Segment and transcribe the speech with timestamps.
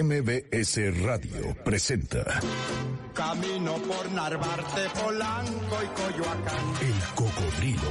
[0.00, 2.22] MBS Radio presenta.
[3.14, 6.74] Camino por Narvarte, Polanco y Coyoacán.
[6.80, 7.82] El Cocodrilo.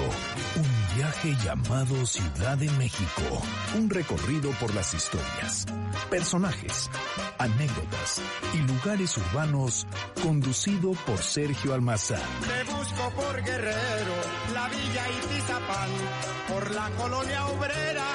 [0.55, 3.41] Un viaje llamado Ciudad de México.
[3.75, 5.65] Un recorrido por las historias,
[6.09, 6.89] personajes,
[7.39, 8.21] anécdotas
[8.53, 9.85] y lugares urbanos
[10.23, 12.21] conducido por Sergio Almazán.
[13.11, 14.15] Por Guerrero,
[14.53, 15.89] la Villa y Tizapán,
[16.47, 18.05] por la colonia obrera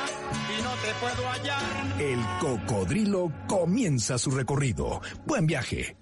[0.59, 2.01] y no te puedo hallar.
[2.01, 5.01] El Cocodrilo comienza su recorrido.
[5.27, 6.02] Buen viaje.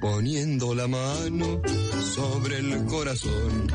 [0.00, 1.60] Poniendo la mano
[2.14, 3.72] sobre el corazón.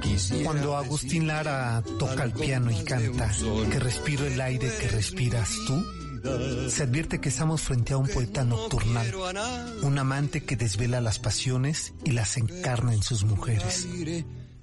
[0.00, 3.30] Quisiera Cuando Agustín Lara toca el piano y canta,
[3.70, 8.44] que respiro el aire que respiras tú, se advierte que estamos frente a un poeta
[8.44, 9.14] nocturnal,
[9.82, 13.86] un amante que desvela las pasiones y las encarna en sus mujeres.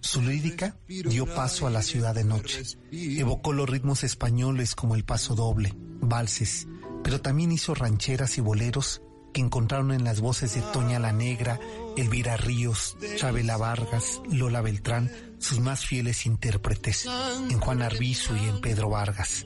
[0.01, 5.05] Su lírica dio paso a la ciudad de noche, evocó los ritmos españoles como el
[5.05, 6.67] paso doble, valses,
[7.03, 9.01] pero también hizo rancheras y boleros
[9.33, 11.59] que encontraron en las voces de Toña la Negra,
[11.97, 17.05] Elvira Ríos, Chabela Vargas, Lola Beltrán, sus más fieles intérpretes,
[17.49, 19.45] en Juan Arbizu y en Pedro Vargas.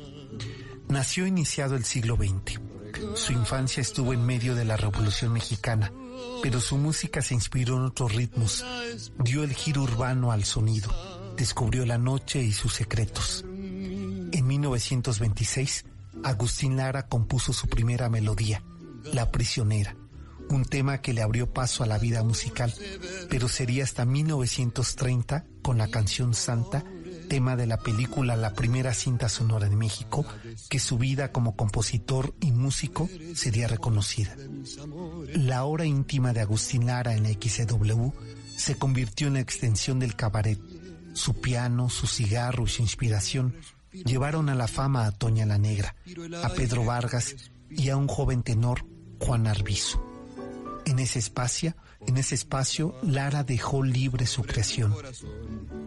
[0.90, 2.60] Nació iniciado el siglo XX.
[3.16, 5.92] Su infancia estuvo en medio de la Revolución Mexicana,
[6.42, 8.66] pero su música se inspiró en otros ritmos,
[9.24, 10.92] dio el giro urbano al sonido,
[11.36, 13.44] descubrió la noche y sus secretos.
[13.46, 15.86] En 1926,
[16.24, 18.64] Agustín Lara compuso su primera melodía,
[19.14, 19.96] La prisionera,
[20.50, 22.74] un tema que le abrió paso a la vida musical,
[23.30, 26.84] pero sería hasta 1930 con la canción Santa,
[27.28, 30.26] tema de la película La primera cinta sonora en México,
[30.70, 34.36] que su vida como compositor y músico sería reconocida.
[35.34, 38.10] La hora íntima de Agustín Lara en XW
[38.56, 40.60] se convirtió en extensión del cabaret.
[41.14, 43.56] Su piano, su cigarro y su inspiración
[43.92, 45.96] llevaron a la fama a Toña la Negra,
[46.44, 47.36] a Pedro Vargas
[47.70, 48.86] y a un joven tenor,
[49.20, 50.00] Juan Arbizu.
[50.86, 54.96] En ese espacio, en ese espacio, Lara dejó libre su creación.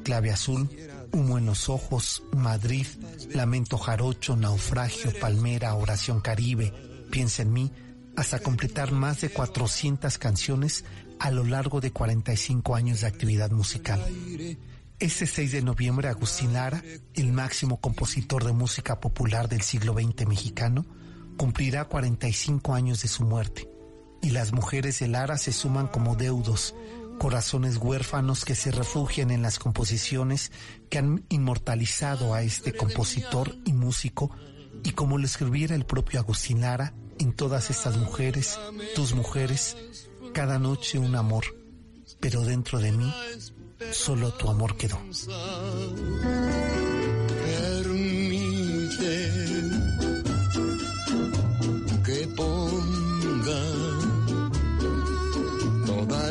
[0.05, 0.69] Clave azul,
[1.13, 2.87] humo en los ojos, Madrid,
[3.31, 6.73] lamento jarocho, naufragio, palmera, oración caribe,
[7.11, 7.73] piensa en mí,
[8.17, 10.85] hasta completar más de 400 canciones
[11.19, 14.05] a lo largo de 45 años de actividad musical.
[14.99, 16.83] Este 6 de noviembre, Agustín Lara,
[17.15, 20.85] el máximo compositor de música popular del siglo XX mexicano,
[21.41, 23.67] cumplirá 45 años de su muerte,
[24.21, 26.75] y las mujeres de Lara se suman como deudos,
[27.19, 30.53] corazones huérfanos que se refugian en las composiciones
[30.91, 34.31] que han inmortalizado a este compositor y músico,
[34.85, 38.61] y como lo escribiera el propio Agustín Lara, en todas estas mujeres,
[38.95, 39.79] tus mujeres,
[40.35, 41.45] cada noche un amor,
[42.21, 43.11] pero dentro de mí
[43.93, 45.01] solo tu amor quedó.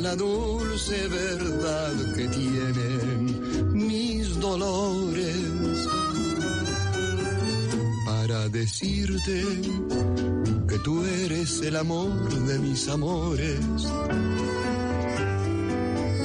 [0.01, 5.35] La dulce verdad que tienen mis dolores
[8.05, 9.43] para decirte
[10.67, 13.59] que tú eres el amor de mis amores.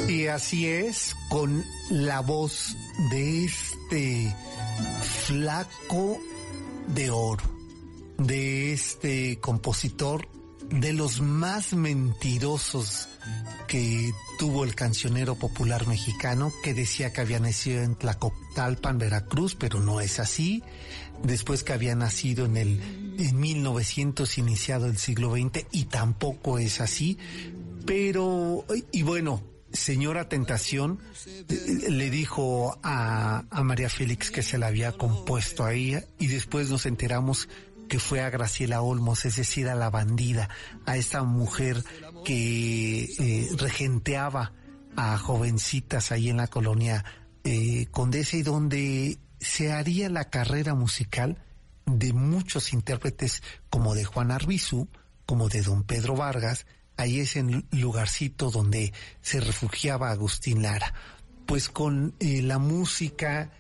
[0.09, 2.77] Y así es, con la voz
[3.11, 4.37] de este
[5.27, 6.19] flaco
[6.95, 7.43] de oro,
[8.19, 10.34] de este compositor
[10.71, 13.09] de los más mentirosos
[13.67, 19.81] que tuvo el cancionero popular mexicano, que decía que había nacido en Tlacotalpan, Veracruz, pero
[19.81, 20.63] no es así.
[21.23, 22.81] Después que había nacido en el
[23.19, 27.19] en 1900 iniciado el siglo XX y tampoco es así.
[27.87, 30.99] Pero, y bueno, señora Tentación
[31.89, 36.71] le dijo a, a María Félix que se la había compuesto a ella y después
[36.71, 37.49] nos enteramos
[37.89, 40.49] que fue a Graciela Olmos, es decir, a la bandida,
[40.87, 41.85] a esta mujer
[42.25, 44.53] que eh, regenteaba
[44.97, 47.05] a jovencitas ahí en la colonia
[47.45, 51.39] eh, Condesa y donde se haría la carrera musical
[51.87, 54.89] de muchos intérpretes como de Juan Arbizu,
[55.27, 56.67] como de don Pedro Vargas,
[56.97, 60.95] ahí es el lugarcito donde se refugiaba Agustín Lara.
[61.47, 63.51] Pues con eh, la música,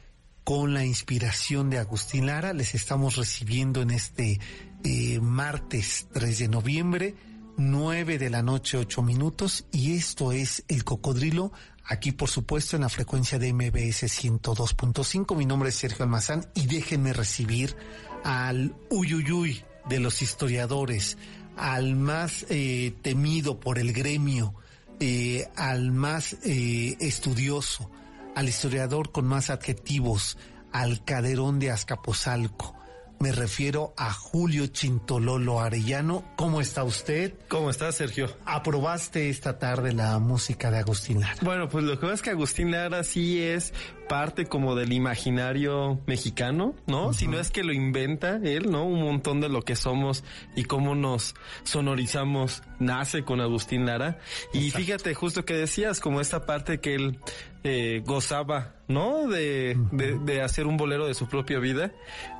[0.44, 4.38] con la inspiración de Agustín Lara, les estamos recibiendo en este
[4.84, 7.14] eh, martes 3 de noviembre,
[7.56, 11.52] 9 de la noche, 8 minutos, y esto es El Cocodrilo,
[11.84, 15.34] aquí por supuesto en la frecuencia de MBS 102.5.
[15.34, 17.74] Mi nombre es Sergio Almazán y déjenme recibir
[18.22, 21.16] al uyuyuy de los historiadores,
[21.56, 24.54] al más eh, temido por el gremio,
[25.00, 27.90] eh, al más eh, estudioso,
[28.34, 30.38] al historiador con más adjetivos,
[30.72, 32.74] al caderón de Azcapotzalco.
[33.20, 36.24] Me refiero a Julio Chintololo Arellano.
[36.36, 37.32] ¿Cómo está usted?
[37.48, 38.28] ¿Cómo está, Sergio?
[38.44, 41.36] ¿Aprobaste esta tarde la música de Agustín Lara?
[41.40, 43.72] Bueno, pues lo que pasa es que Agustín Lara sí es
[44.08, 47.14] parte como del imaginario mexicano, ¿no?
[47.14, 48.84] Si no es que lo inventa él, ¿no?
[48.84, 50.22] Un montón de lo que somos
[50.54, 54.18] y cómo nos sonorizamos nace con Agustín Lara.
[54.52, 57.20] Y fíjate, justo que decías, como esta parte que él
[57.66, 59.26] eh, gozaba, ¿no?
[59.26, 61.92] De, de, hacer un bolero de su propia vida,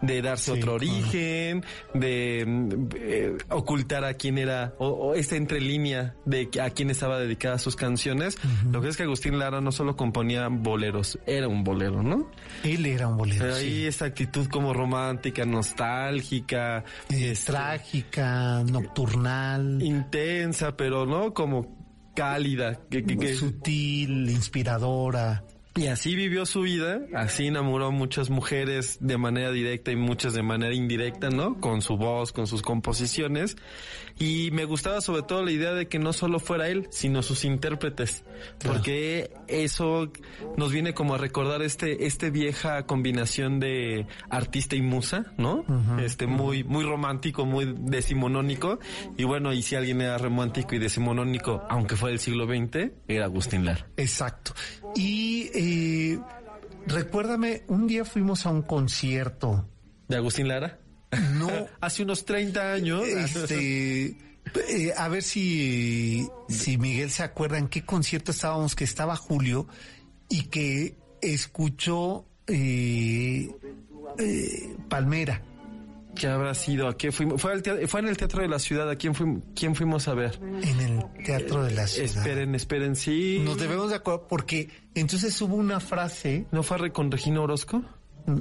[0.02, 2.44] de darse otro origen, de
[2.96, 8.36] eh, ocultar a quién era, o, esta entrelínea de a quién estaba dedicada sus canciones.
[8.70, 12.30] Lo que es que Agustín Lara no solo componía boleros, era un bolero, ¿no?
[12.62, 13.40] Él era un bolero.
[13.40, 21.73] Pero ahí esta actitud como romántica, nostálgica, eh, este, trágica, nocturnal, intensa, pero no como
[22.14, 25.44] cálida, que, que, sutil, inspiradora.
[25.76, 30.32] Y así vivió su vida, así enamoró a muchas mujeres de manera directa y muchas
[30.32, 31.58] de manera indirecta, ¿no?
[31.58, 33.56] Con su voz, con sus composiciones.
[34.16, 37.44] Y me gustaba sobre todo la idea de que no solo fuera él, sino sus
[37.44, 38.24] intérpretes.
[38.64, 40.12] Porque eso
[40.56, 45.64] nos viene como a recordar este, este vieja combinación de artista y musa, ¿no?
[46.00, 48.78] este muy, muy romántico, muy decimonónico.
[49.16, 53.24] Y bueno, y si alguien era romántico y decimonónico, aunque fue del siglo XX, era
[53.24, 53.88] Agustín Lara.
[53.96, 54.54] Exacto.
[54.94, 55.63] Y eh,
[56.86, 59.68] recuérdame, un día fuimos a un concierto.
[60.08, 60.78] ¿De Agustín Lara?
[61.34, 61.48] No.
[61.80, 63.06] Hace unos 30 años.
[63.06, 64.16] Este.
[64.68, 69.66] Eh, a ver si, si Miguel se acuerda en qué concierto estábamos, que estaba Julio
[70.28, 73.50] y que escuchó eh,
[74.18, 75.42] eh, Palmera.
[76.14, 76.88] ¿Qué habrá sido?
[76.88, 77.40] ¿A qué fuimos?
[77.40, 78.88] Fue, fue en el Teatro de la Ciudad.
[78.88, 80.38] ¿A quién, fuimos, quién fuimos a ver?
[80.42, 82.16] En el Teatro de la Ciudad.
[82.16, 83.40] Esperen, esperen, sí.
[83.44, 86.46] Nos debemos de acuerdo porque entonces hubo una frase.
[86.52, 87.82] ¿No fue con Regina Orozco?
[88.26, 88.40] Mm.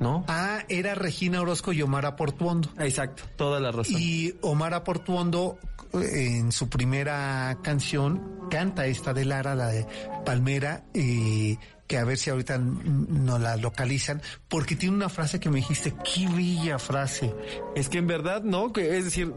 [0.00, 0.24] ¿No?
[0.28, 2.70] Ah, era Regina Orozco y Omar Portuondo.
[2.78, 3.96] Exacto, toda la razón.
[3.98, 5.58] Y Omar Portuondo
[5.92, 9.86] en su primera canción canta esta de Lara, la de
[10.24, 15.50] Palmera, y que a ver si ahorita nos la localizan, porque tiene una frase que
[15.50, 17.34] me dijiste, qué bella frase.
[17.74, 18.72] Es que en verdad, ¿no?
[18.72, 19.32] Que es decir,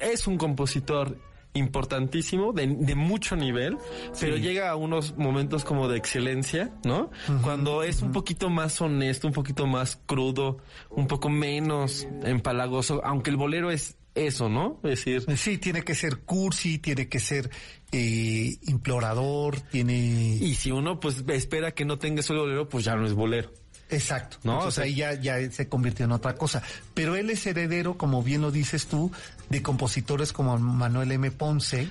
[0.00, 1.18] es un compositor
[1.54, 3.76] importantísimo, de, mucho nivel,
[4.18, 7.10] pero llega a unos momentos como de excelencia, ¿no?
[7.42, 10.58] Cuando es un poquito más honesto, un poquito más crudo,
[10.88, 14.78] un poco menos empalagoso, aunque el bolero es eso, ¿no?
[14.82, 15.24] Es decir...
[15.36, 17.50] Sí, tiene que ser cursi, tiene que ser
[17.90, 19.96] eh, implorador, tiene...
[20.40, 23.50] Y si uno pues espera que no tenga solo bolero, pues ya no es bolero.
[23.88, 24.60] Exacto, ¿no?
[24.60, 26.62] o sea, ahí ya, ya se convirtió en otra cosa.
[26.94, 29.12] Pero él es heredero, como bien lo dices tú,
[29.50, 31.30] de compositores como Manuel M.
[31.30, 31.90] Ponce,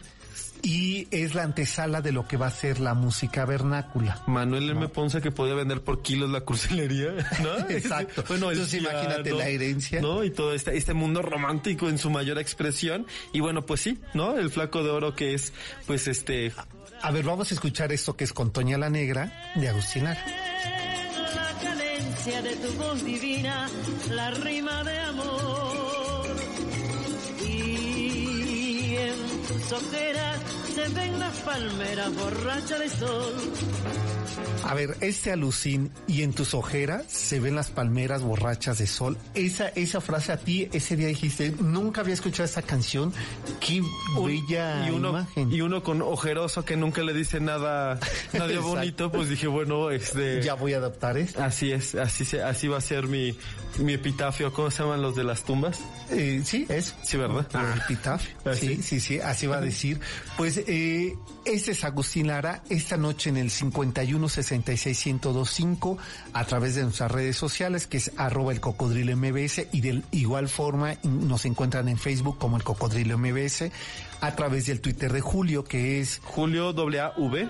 [0.63, 4.21] y es la antesala de lo que va a ser la música vernácula.
[4.27, 4.87] Manuel M.
[4.89, 7.13] Ponce que podía vender por kilos la crucelería,
[7.43, 7.69] ¿no?
[7.69, 8.23] Exacto.
[8.27, 10.01] bueno, Entonces imagínate la herencia.
[10.01, 10.23] ¿No?
[10.23, 13.05] Y todo este, este mundo romántico en su mayor expresión.
[13.33, 14.37] Y bueno, pues sí, ¿no?
[14.37, 15.53] El flaco de oro que es,
[15.87, 16.53] pues este...
[17.01, 20.23] A ver, vamos a escuchar esto que es con Toña la Negra de Agustín Lara.
[21.35, 23.67] La cadencia de tu voz divina,
[24.11, 25.60] la rima de amor.
[29.71, 30.39] Ojeras
[30.73, 33.33] se ven las palmeras borrachas de sol.
[34.65, 39.17] A ver, este alucín y en tus ojeras se ven las palmeras borrachas de sol.
[39.33, 43.13] Esa, esa frase a ti ese día dijiste, nunca había escuchado esa canción.
[43.59, 43.81] Qué
[44.23, 45.51] bella y uno, imagen.
[45.51, 47.99] Y uno con ojeroso que nunca le dice nada,
[48.33, 50.41] nada bonito, pues dije, bueno, este.
[50.41, 51.43] Ya voy a adaptar esto.
[51.43, 53.35] Así es, así se, así va a ser mi,
[53.79, 54.53] mi epitafio.
[54.53, 55.79] ¿Cómo se llaman los de las tumbas?
[56.11, 56.95] Eh, sí, es.
[57.03, 57.47] Sí, ¿verdad?
[57.53, 58.31] Ah, epitafio.
[58.53, 59.99] Sí, sí, sí, así va a decir.
[60.37, 65.97] Pues eh, este es Agustín Lara, esta noche en el 51 5
[66.33, 70.47] a través de nuestras redes sociales, que es arroba el cocodrilo MBS, y de igual
[70.47, 73.71] forma nos encuentran en Facebook como el cocodrilo MBS,
[74.21, 77.49] a través del Twitter de Julio, que es Julio W.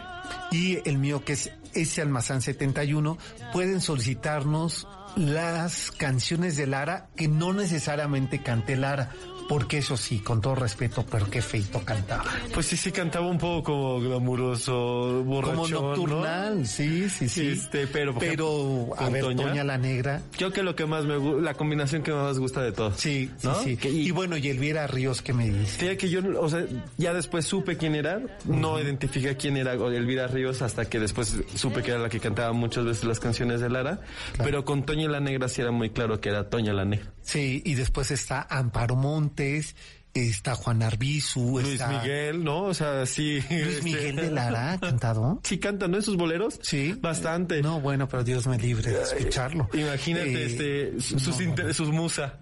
[0.51, 3.17] Y el mío, que es ese almazán 71,
[3.53, 9.11] pueden solicitarnos las canciones de Lara que no necesariamente cante Lara
[9.51, 12.23] porque eso sí, con todo respeto, pero qué feito cantaba.
[12.53, 17.47] Pues sí, sí cantaba un poco como glamuroso, borrachón, Como nocturnal, sí, sí, sí.
[17.49, 20.21] Este, pero, pero a ver, Toña, la Negra.
[20.37, 22.95] Creo que lo que más me gusta, la combinación que más gusta de todos.
[22.95, 23.89] Sí, sí, sí.
[23.89, 25.97] Y, bueno, y Elvira Ríos, ¿qué me dice?
[25.97, 26.65] que yo, o sea,
[26.97, 31.83] ya después supe quién era, no identifiqué quién era Elvira Ríos hasta que después supe
[31.83, 33.99] que era la que cantaba muchas veces las canciones de Lara,
[34.37, 37.11] pero con Toña la Negra sí era muy claro que era Toña la Negra.
[37.31, 39.77] Sí, y después está Amparo Montes,
[40.13, 42.63] está Juan Arbizu, Luis Miguel, ¿no?
[42.63, 43.41] O sea, sí.
[43.49, 45.39] Luis este, Miguel de Lara cantado.
[45.43, 45.95] Sí, canta, ¿no?
[45.95, 46.59] En sus boleros.
[46.61, 46.93] Sí.
[46.99, 47.61] Bastante.
[47.61, 49.69] No, bueno, pero Dios me libre de escucharlo.
[49.73, 52.33] Imagínate, eh, este, sus, no, sus musa.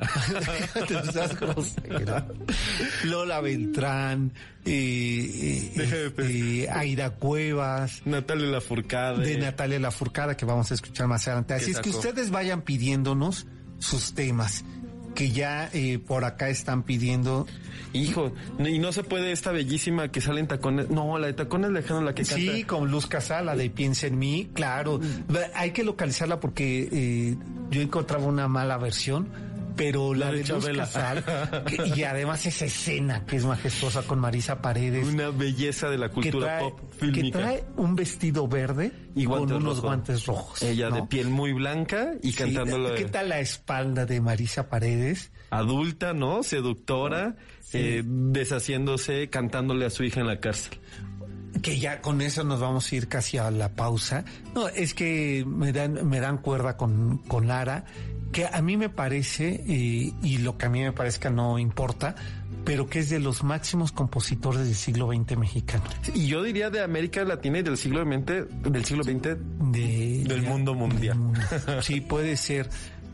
[3.03, 4.34] Lola Beltrán,
[4.65, 8.01] eh, eh, eh, Aida Cuevas.
[8.05, 9.24] Natalia Lafourcade.
[9.24, 11.53] De Natalia Lafourcade, que vamos a escuchar más adelante.
[11.53, 13.46] Así es que ustedes vayan pidiéndonos
[13.77, 14.65] sus temas
[15.20, 17.46] que ya eh, por acá están pidiendo.
[17.92, 20.90] Hijo, y no se puede esta bellísima que sale en tacones.
[20.90, 22.38] No, la de tacones lejano, la que canta.
[22.38, 24.98] Sí, con Luz Casal, la de Piensa en mí, claro.
[24.98, 25.36] Mm.
[25.56, 27.36] Hay que localizarla porque eh,
[27.70, 29.28] yo encontraba una mala versión
[29.79, 31.24] pero la, de, Luz Casal,
[31.95, 35.07] y además esa escena que es majestuosa con Marisa Paredes.
[35.07, 40.25] Una belleza de la cultura pop Que trae un vestido verde y con unos guantes
[40.25, 40.62] rojos.
[40.62, 45.31] Ella de piel muy blanca y cantando ¿Qué tal la espalda de Marisa Paredes?
[45.50, 46.43] Adulta, ¿no?
[46.43, 47.38] Seductora,
[47.71, 50.77] eh, deshaciéndose, cantándole a su hija en la cárcel
[51.63, 54.24] que ya con eso nos vamos a ir casi a la pausa.
[54.55, 57.86] No, es que me dan, me dan cuerda con, con Lara
[58.31, 62.15] que a mí me parece, eh, y lo que a mí me parezca no importa,
[62.65, 65.83] pero que es de los máximos compositores del siglo XX mexicano.
[66.13, 69.38] Y yo diría de América Latina y del siglo XX, del siglo XX,
[69.71, 71.17] del mundo mundial.
[71.81, 72.69] Sí, puede ser.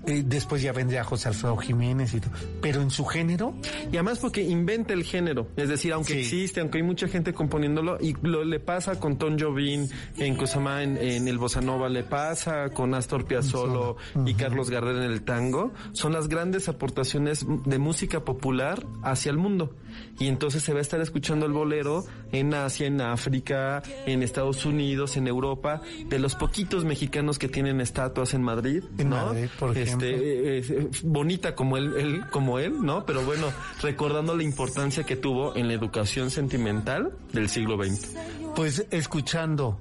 [0.08, 2.32] Eh, después ya vendría José Alfredo Jiménez y todo.
[2.62, 3.56] Pero en su género.
[3.92, 5.48] Y además porque inventa el género.
[5.56, 9.40] Es decir, aunque existe, aunque hay mucha gente componiéndolo, y lo le pasa con Ton
[9.40, 14.98] Jovín en Cosama, en, el Bossa Nova, le pasa con Astor Piazzolo y Carlos Gardel
[14.98, 19.76] en el tango, son las grandes aportaciones de música popular hacia el mundo.
[20.18, 24.66] Y entonces se va a estar escuchando el bolero en Asia, en África, en Estados
[24.66, 29.78] Unidos, en Europa, de los poquitos mexicanos que tienen estatuas en Madrid, en Madrid, por
[29.78, 33.06] ejemplo este, eh, bonita como él, él, como él, ¿no?
[33.06, 33.48] Pero bueno,
[33.82, 38.16] recordando la importancia que tuvo en la educación sentimental del siglo XX.
[38.56, 39.80] Pues escuchando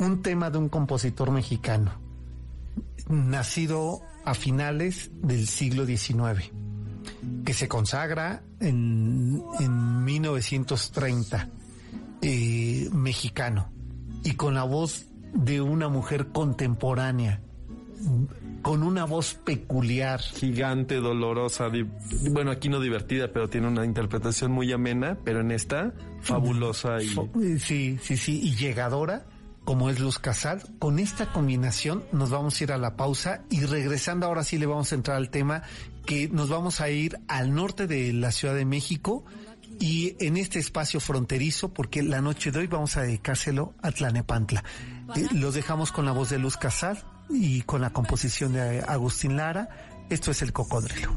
[0.00, 2.00] un tema de un compositor mexicano,
[3.08, 6.52] nacido a finales del siglo XIX,
[7.44, 11.48] que se consagra en, en 1930,
[12.22, 13.72] eh, mexicano,
[14.24, 17.40] y con la voz de una mujer contemporánea,
[18.62, 20.20] con una voz peculiar.
[20.20, 21.68] Gigante, dolorosa,
[22.30, 27.08] bueno, aquí no divertida, pero tiene una interpretación muy amena, pero en esta, fabulosa y...
[27.42, 29.26] Eh, sí, sí, sí, y llegadora,
[29.64, 30.62] como es Luz Casal.
[30.78, 34.66] Con esta combinación nos vamos a ir a la pausa y regresando ahora sí le
[34.66, 35.62] vamos a entrar al tema
[36.04, 39.24] que nos vamos a ir al norte de la Ciudad de México
[39.80, 44.62] y en este espacio fronterizo, porque la noche de hoy vamos a dedicárselo a Tlanepantla.
[45.16, 49.36] Eh, los dejamos con la voz de Luz Casal y con la composición de Agustín
[49.36, 49.68] Lara.
[50.08, 51.16] Esto es El Cocodrilo.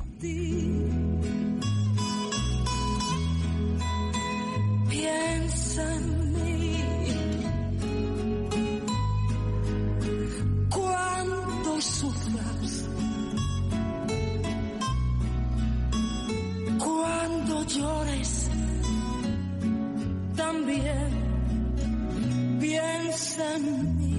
[17.67, 18.49] Llores.
[20.35, 24.15] También piensa en mí.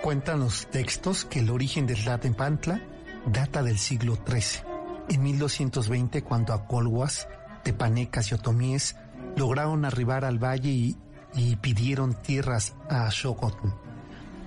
[0.07, 2.81] Cuentan los textos que el origen del Tlanepantla
[3.25, 4.63] data del siglo XIII.
[5.09, 7.27] En 1220, cuando acolhuas,
[7.65, 8.95] tepanecas y otomíes
[9.35, 10.97] lograron arribar al valle y,
[11.33, 13.67] y pidieron tierras a Xocotl,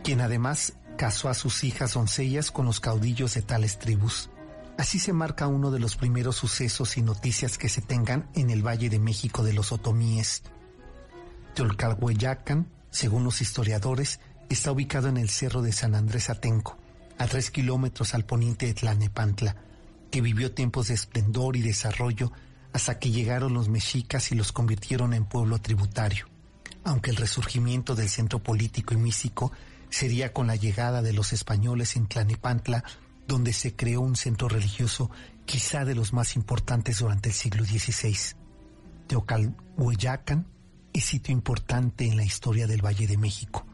[0.02, 4.30] quien además casó a sus hijas doncellas con los caudillos de tales tribus.
[4.78, 8.66] Así se marca uno de los primeros sucesos y noticias que se tengan en el
[8.66, 10.42] Valle de México de los otomíes.
[11.52, 16.76] Teolcalhueyacan, según los historiadores, está ubicado en el cerro de San Andrés Atenco,
[17.18, 19.54] a tres kilómetros al poniente de Tlanepantla,
[20.10, 22.32] que vivió tiempos de esplendor y desarrollo
[22.72, 26.26] hasta que llegaron los mexicas y los convirtieron en pueblo tributario.
[26.82, 29.52] Aunque el resurgimiento del centro político y místico
[29.88, 32.82] sería con la llegada de los españoles en Tlanepantla,
[33.28, 35.10] donde se creó un centro religioso
[35.46, 38.16] quizá de los más importantes durante el siglo XVI.
[39.06, 40.46] Teocalhueyacan
[40.92, 43.66] es sitio importante en la historia del Valle de México,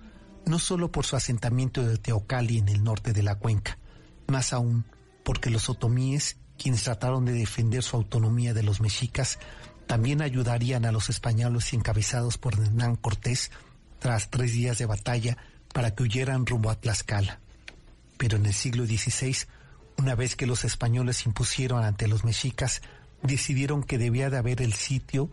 [0.46, 3.78] no solo por su asentamiento de Teocali en el norte de la cuenca,
[4.28, 4.84] más aún
[5.24, 9.38] porque los otomíes, quienes trataron de defender su autonomía de los mexicas,
[9.86, 13.50] también ayudarían a los españoles encabezados por Hernán Cortés
[13.98, 15.36] tras tres días de batalla
[15.72, 17.40] para que huyeran rumbo a Tlaxcala.
[18.16, 19.36] Pero en el siglo XVI,
[19.98, 22.82] una vez que los españoles impusieron ante los mexicas,
[23.22, 25.30] decidieron que debía de haber el sitio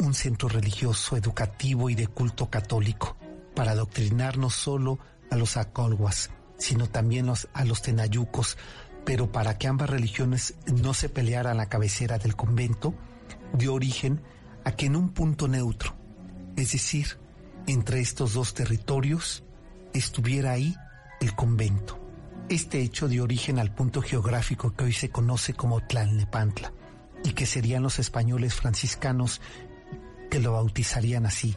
[0.00, 3.16] un centro religioso, educativo y de culto católico,
[3.54, 4.98] para adoctrinar no solo
[5.30, 8.56] a los acolhuas, sino también a los tenayucos,
[9.04, 12.94] pero para que ambas religiones no se pelearan la cabecera del convento,
[13.54, 14.20] dio origen
[14.64, 15.94] a que en un punto neutro,
[16.56, 17.18] es decir,
[17.66, 19.44] entre estos dos territorios,
[19.92, 20.76] estuviera ahí
[21.20, 21.98] el convento.
[22.48, 26.72] Este hecho dio origen al punto geográfico que hoy se conoce como Tlalnepantla
[27.24, 29.40] y que serían los españoles franciscanos
[30.30, 31.56] que lo bautizarían así,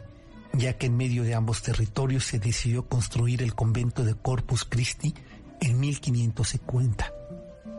[0.56, 5.14] ya que en medio de ambos territorios se decidió construir el convento de Corpus Christi
[5.60, 7.12] en 1550.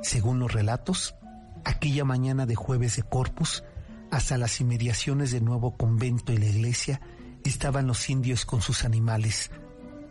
[0.02, 1.16] Según los relatos,
[1.64, 3.64] aquella mañana de jueves de Corpus,
[4.12, 7.02] hasta las inmediaciones del nuevo convento y la iglesia,
[7.44, 9.52] estaban los indios con sus animales,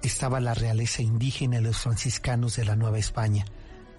[0.02, 3.44] estaba la realeza indígena y los franciscanos de la Nueva España,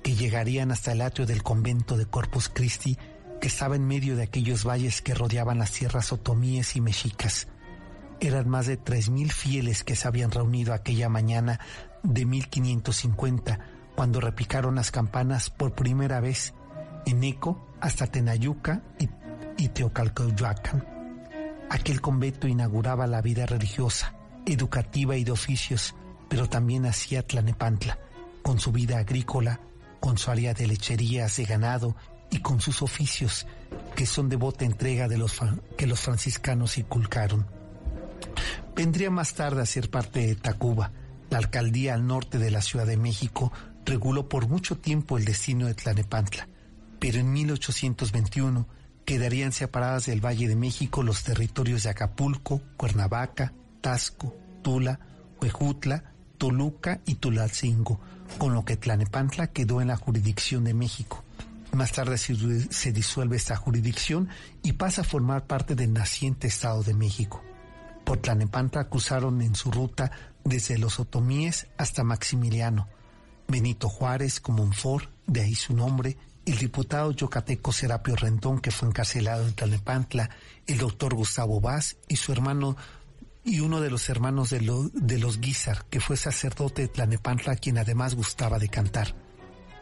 [0.03, 2.97] que llegarían hasta el atrio del convento de Corpus Christi,
[3.41, 7.47] que estaba en medio de aquellos valles que rodeaban las tierras otomíes y mexicas.
[8.19, 11.59] Eran más de tres mil fieles que se habían reunido aquella mañana
[12.03, 13.59] de 1550,
[13.95, 16.53] cuando repicaron las campanas por primera vez
[17.05, 19.09] en eco hasta Tenayuca y,
[19.57, 20.85] y Teocalcoyoacan.
[21.69, 25.95] Aquel convento inauguraba la vida religiosa, educativa y de oficios,
[26.29, 27.99] pero también hacía Tlanepantla,
[28.41, 29.59] con su vida agrícola,
[29.99, 31.95] con su área de lecherías, de ganado
[32.29, 33.47] y con sus oficios,
[33.95, 35.39] que son devota entrega de los
[35.77, 37.54] que los franciscanos inculcaron.
[38.75, 40.91] Vendría más tarde a ser parte de Tacuba.
[41.29, 43.53] La alcaldía al norte de la Ciudad de México
[43.85, 46.49] reguló por mucho tiempo el destino de Tlanepantla,
[46.99, 48.67] pero en 1821
[49.05, 54.99] quedarían separadas del Valle de México los territorios de Acapulco, Cuernavaca, Tasco, Tula,
[55.41, 58.01] Huejutla, Toluca y Tulalcingo,
[58.37, 61.23] con lo que Tlanepantla quedó en la jurisdicción de México.
[61.71, 64.27] Más tarde se disuelve esta jurisdicción
[64.63, 67.41] y pasa a formar parte del naciente Estado de México.
[68.05, 70.11] Por Tlanepantla cruzaron en su ruta
[70.43, 72.87] desde los otomíes hasta Maximiliano,
[73.47, 79.47] Benito Juárez, Comonfort, de ahí su nombre, el diputado yucateco Serapio Rendón, que fue encarcelado
[79.47, 80.29] en Tlanepantla,
[80.67, 82.77] el doctor Gustavo Vaz y su hermano
[83.43, 88.15] y uno de los hermanos de, los Guizar, que fue sacerdote de Tlanepantla, quien además
[88.15, 89.15] gustaba de cantar.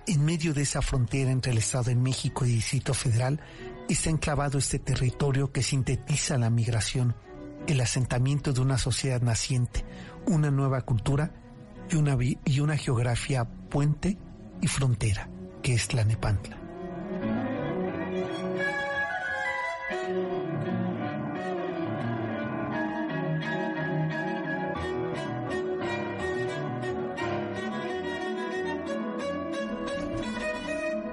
[0.06, 3.40] En medio de esa frontera entre el Estado de México y el Distrito Federal
[3.88, 7.16] está enclavado este territorio que sintetiza la migración,
[7.68, 9.86] el asentamiento de una sociedad naciente,
[10.26, 11.32] una nueva cultura
[11.90, 14.18] y una, y una geografía puente
[14.62, 15.30] y frontera,
[15.62, 16.58] que es Tlanepantla.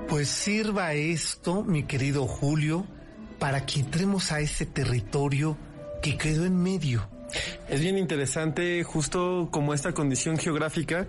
[0.08, 2.84] Pues sirva esto, mi querido Julio,
[3.38, 5.56] para que entremos a ese territorio
[6.00, 7.06] que quedó en medio
[7.68, 11.06] es bien interesante justo como esta condición geográfica,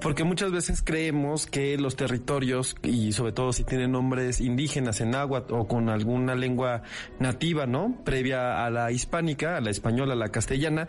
[0.00, 5.14] porque muchas veces creemos que los territorios, y sobre todo si tienen nombres indígenas en
[5.14, 6.82] agua o con alguna lengua
[7.18, 7.96] nativa, ¿no?
[8.04, 10.88] Previa a la hispánica, a la española, a la castellana,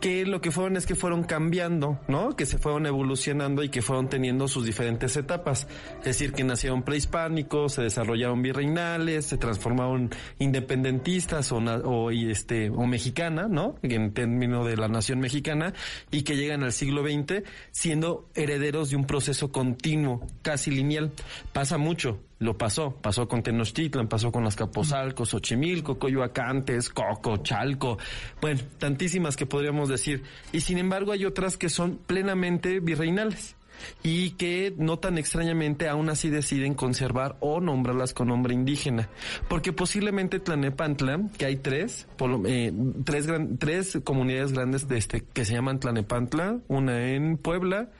[0.00, 2.36] que lo que fueron es que fueron cambiando, ¿no?
[2.36, 5.66] Que se fueron evolucionando y que fueron teniendo sus diferentes etapas.
[5.98, 12.86] Es decir, que nacieron prehispánicos, se desarrollaron virreinales, se transformaron independentistas o, o, este, o
[12.86, 13.76] mexicana, ¿no?
[14.26, 15.74] De la nación mexicana
[16.10, 21.12] y que llegan al siglo XX siendo herederos de un proceso continuo, casi lineal.
[21.52, 27.98] Pasa mucho, lo pasó, pasó con Tenochtitlan, pasó con Azcapotzalco, Xochimilco, Coyoacán, Coco, Chalco,
[28.40, 30.22] bueno, tantísimas que podríamos decir.
[30.52, 33.56] Y sin embargo hay otras que son plenamente virreinales
[34.02, 39.08] y que no tan extrañamente aún así deciden conservar o nombrarlas con nombre indígena.
[39.48, 42.06] Porque posiblemente Tlanepantla, que hay tres,
[42.46, 42.72] eh,
[43.04, 43.26] tres,
[43.58, 47.90] tres comunidades grandes de este, que se llaman Tlanepantla, una en Puebla,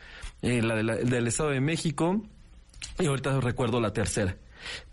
[0.42, 2.23] eh, la, del Estado de México,
[2.99, 4.37] y ahorita recuerdo la tercera.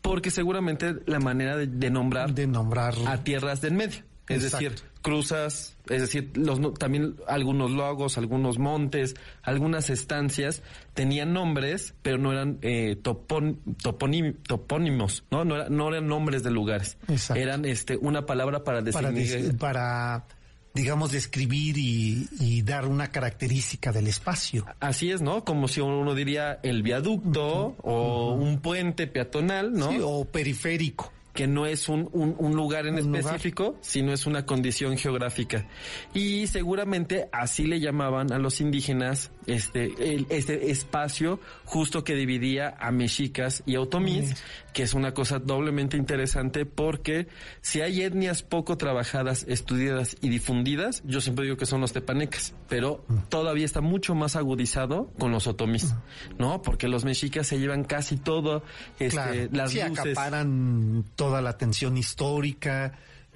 [0.02, 4.04] Porque seguramente la manera de, nombrar, de nombrar a tierras del medio.
[4.29, 10.61] Es decir, cruzas, es decir, los, también algunos lagos, algunos montes, algunas estancias
[10.93, 15.43] tenían nombres, pero no eran eh, topónimos, ¿no?
[15.43, 16.97] No, no, eran nombres de lugares.
[17.33, 19.57] Eran este una palabra para definir.
[19.57, 20.27] Para,
[20.75, 24.65] digamos, describir y, dar una característica del espacio.
[24.79, 25.43] Así es, ¿no?
[25.43, 29.89] Como si uno diría el viaducto o un puente peatonal, ¿no?
[29.89, 34.97] Sí, o periférico que no es un, un, lugar en específico, sino es una condición
[34.97, 35.65] geográfica.
[36.13, 39.93] Y seguramente así le llamaban a los indígenas este,
[40.30, 44.36] este espacio justo que dividía a mexicas y otomís,
[44.73, 47.28] que es una cosa doblemente interesante porque
[47.62, 52.54] si hay etnias poco trabajadas, estudiadas y difundidas, yo siempre digo que son los tepanecas,
[52.67, 55.95] pero todavía está mucho más agudizado con los otomís,
[56.38, 56.62] ¿no?
[56.62, 58.63] Porque los mexicas se llevan casi todo,
[58.99, 62.91] este, las sí, acaparan toda la atención histórica,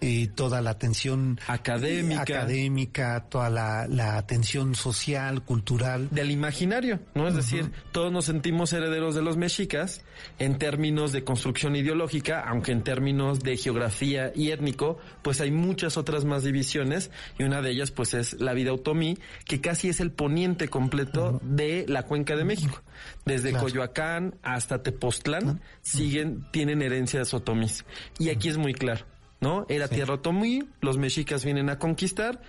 [0.05, 6.09] eh, toda la atención académica, académica toda la, atención social, cultural.
[6.11, 7.25] Del imaginario, ¿no?
[7.29, 10.01] Es decir, todos nos sentimos herederos de los mexicas
[10.39, 15.95] en términos de construcción ideológica, aunque en términos de geografía y étnico, pues hay muchas
[15.95, 20.01] otras más divisiones y una de ellas pues es la vida otomí, que casi es
[20.01, 22.81] el poniente completo de la cuenca de México.
[23.23, 27.85] Desde Coyoacán hasta Tepoztlán siguen, tienen herencias otomís.
[28.19, 29.12] Y aquí es muy claro
[29.43, 29.65] ¿no?
[29.69, 32.41] Era tierra otomí, los mexicas vienen a conquistar,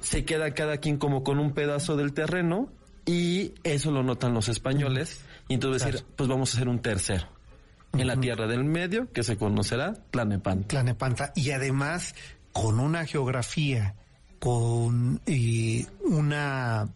[0.00, 2.68] se queda cada quien como con un pedazo del terreno
[3.06, 7.26] y eso lo notan los españoles y entonces decir, pues vamos a hacer un tercero.
[7.94, 10.68] En la tierra del medio, que se conocerá Tlanepantla.
[10.68, 11.32] Tlanepantla.
[11.34, 12.14] Y además,
[12.52, 13.96] con una geografía,
[14.38, 16.88] con eh, una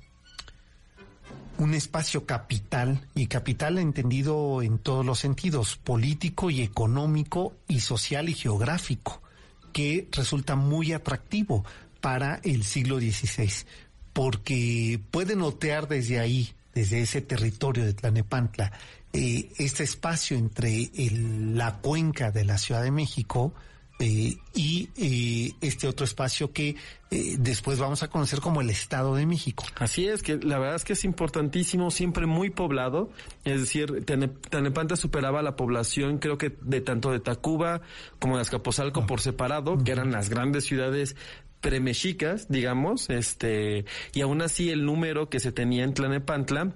[1.59, 8.29] un espacio capital, y capital entendido en todos los sentidos, político y económico y social
[8.29, 9.23] y geográfico
[9.77, 11.63] que resulta muy atractivo
[12.01, 13.51] para el siglo XVI,
[14.15, 18.73] porque puede notear desde ahí, desde ese territorio de Tlanepantla,
[19.13, 20.91] eh, este espacio entre
[21.53, 23.53] la cuenca de la Ciudad de México,
[23.99, 26.77] eh, y eh, este otro espacio que
[27.11, 29.65] eh, después vamos a conocer como el Estado de México.
[29.77, 33.11] Así es, que la verdad es que es importantísimo, siempre muy poblado,
[33.45, 37.81] es decir, Tanepanta superaba la población, creo que de tanto de Tacuba
[38.19, 39.07] como de Azcapotzalco ah.
[39.07, 41.17] por separado, que eran las grandes ciudades
[41.63, 46.75] premexicas, digamos, este, y aún así el número que se tenía en Tlanepantla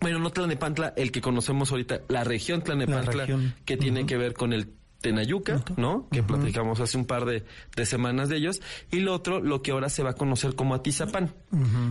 [0.00, 3.26] bueno, no Tlanepantla, el que conocemos ahorita, la región Tlanepantla,
[3.64, 6.08] que tiene que ver con el Tenayuca, ¿no?
[6.10, 7.44] Que platicamos hace un par de,
[7.84, 8.60] semanas de ellos.
[8.90, 11.34] Y lo otro, lo que ahora se va a conocer como Atizapán.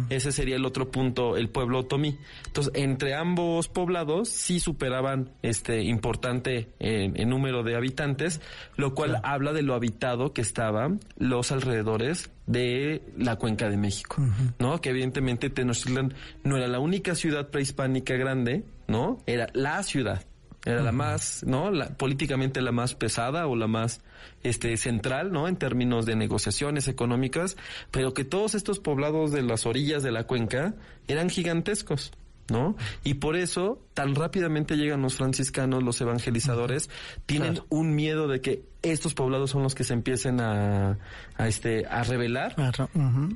[0.10, 2.18] Ese sería el otro punto, el pueblo otomí.
[2.48, 8.42] Entonces, entre ambos poblados sí superaban este importante en, número de habitantes,
[8.76, 14.22] lo cual habla de lo habitado que estaban los alrededores de la cuenca de México,
[14.60, 14.82] ¿no?
[14.82, 19.20] Que evidentemente Tenochtitlan no era la única ciudad prehispánica grande, ¿no?
[19.26, 20.26] Era la ciudad
[20.68, 21.72] era la más, ¿no?
[21.72, 24.02] La, políticamente la más pesada o la más
[24.44, 25.48] este central, ¿no?
[25.48, 27.56] En términos de negociaciones económicas,
[27.90, 30.76] pero que todos estos poblados de las orillas de la cuenca
[31.08, 32.12] eran gigantescos.
[32.50, 32.78] ¿No?
[33.04, 36.90] Y por eso tan rápidamente llegan los franciscanos, los evangelizadores,
[37.26, 40.98] tienen un miedo de que estos poblados son los que se empiecen a,
[41.36, 42.56] a este a revelar,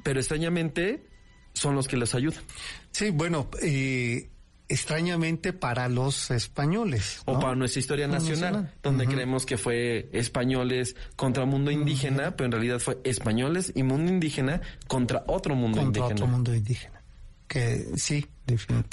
[0.04, 1.04] pero extrañamente
[1.54, 2.42] son los que les ayudan.
[2.92, 4.30] Sí, bueno, eh,
[4.72, 7.22] extrañamente para los españoles.
[7.26, 12.52] O para nuestra historia nacional, donde creemos que fue españoles contra mundo indígena, pero en
[12.54, 16.14] realidad fue españoles y mundo indígena contra otro mundo contra indígena.
[16.14, 17.02] Otro mundo indígena.
[17.48, 18.26] Que sí,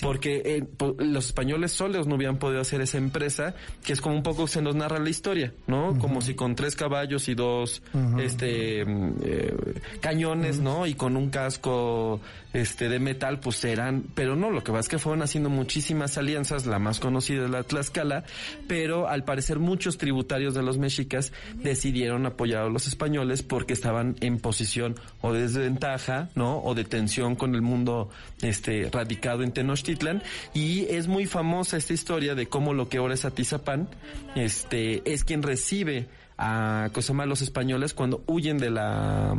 [0.02, 0.64] porque eh,
[0.98, 4.62] los españoles solos no hubieran podido hacer esa empresa, que es como un poco se
[4.62, 5.98] nos narra la historia, ¿no?
[5.98, 7.82] Como si con tres caballos y dos
[8.18, 9.56] este mm, eh,
[10.00, 10.86] cañones, ¿no?
[10.86, 12.20] Y con un casco
[12.60, 16.18] este de metal, pues eran, pero no, lo que pasa es que fueron haciendo muchísimas
[16.18, 18.24] alianzas, la más conocida es la Tlaxcala,
[18.66, 24.16] pero al parecer muchos tributarios de los mexicas decidieron apoyar a los españoles porque estaban
[24.20, 26.58] en posición o de desventaja, ¿no?
[26.58, 28.10] O de tensión con el mundo
[28.42, 30.22] este radicado en Tenochtitlan
[30.54, 33.88] y es muy famosa esta historia de cómo lo que ahora es Atizapán,
[34.34, 39.36] este es quien recibe a Cosama los españoles cuando huyen de la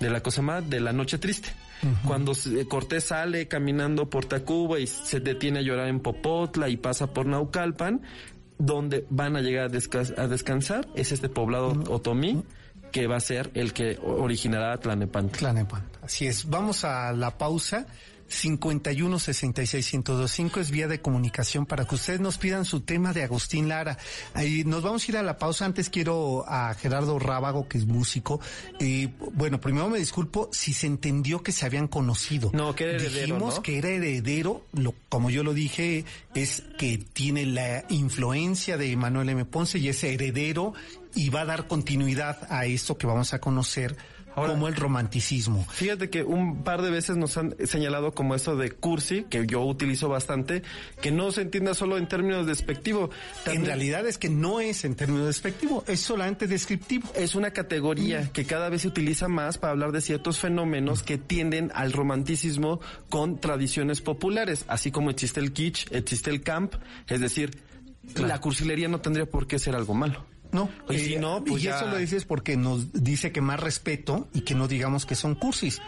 [0.00, 1.48] de la Cosama de la noche triste.
[2.06, 6.76] Cuando se- Cortés sale caminando por Tacuba y se detiene a llorar en Popotla y
[6.76, 8.02] pasa por Naucalpan,
[8.58, 12.42] donde van a llegar a, a descansar es este poblado otomí
[12.92, 15.38] que va a ser el que originará Tlanepantla.
[15.38, 15.98] Tlanepantla.
[16.02, 16.48] Así es.
[16.48, 17.86] Vamos a la pausa.
[18.28, 23.22] 51 66 1025 es vía de comunicación para que ustedes nos pidan su tema de
[23.22, 23.98] Agustín Lara.
[24.34, 25.64] Ahí nos vamos a ir a la pausa.
[25.64, 28.40] Antes quiero a Gerardo Rábago, que es músico.
[28.80, 32.50] Y bueno, primero me disculpo si se entendió que se habían conocido.
[32.52, 33.62] No, que era heredero, Dijimos ¿no?
[33.62, 39.28] que era heredero, lo, como yo lo dije, es que tiene la influencia de Manuel
[39.30, 39.44] M.
[39.44, 40.74] Ponce y es heredero
[41.14, 43.96] y va a dar continuidad a esto que vamos a conocer
[44.34, 45.66] Ahora- como el romanticismo.
[45.70, 49.62] Fíjate que un par de veces nos han señalado como eso de cursi, que yo
[49.62, 50.62] utilizo bastante,
[51.00, 53.10] que no se entienda solo en términos despectivo.
[53.46, 57.08] En realidad es que no es en términos despectivo, es solamente descriptivo.
[57.14, 61.18] es una categoría que cada vez se utiliza más para hablar de ciertos fenómenos que
[61.18, 66.74] tienden al romanticismo con tradiciones populares, así como existe el kitsch, existe el camp,
[67.08, 67.58] es decir,
[68.16, 70.24] la cursilería no tendría por qué ser algo malo.
[70.54, 73.60] No, Y si no, pues y ya- eso lo dices porque nos dice que más
[73.60, 75.82] respeto y que no digamos que son cursis.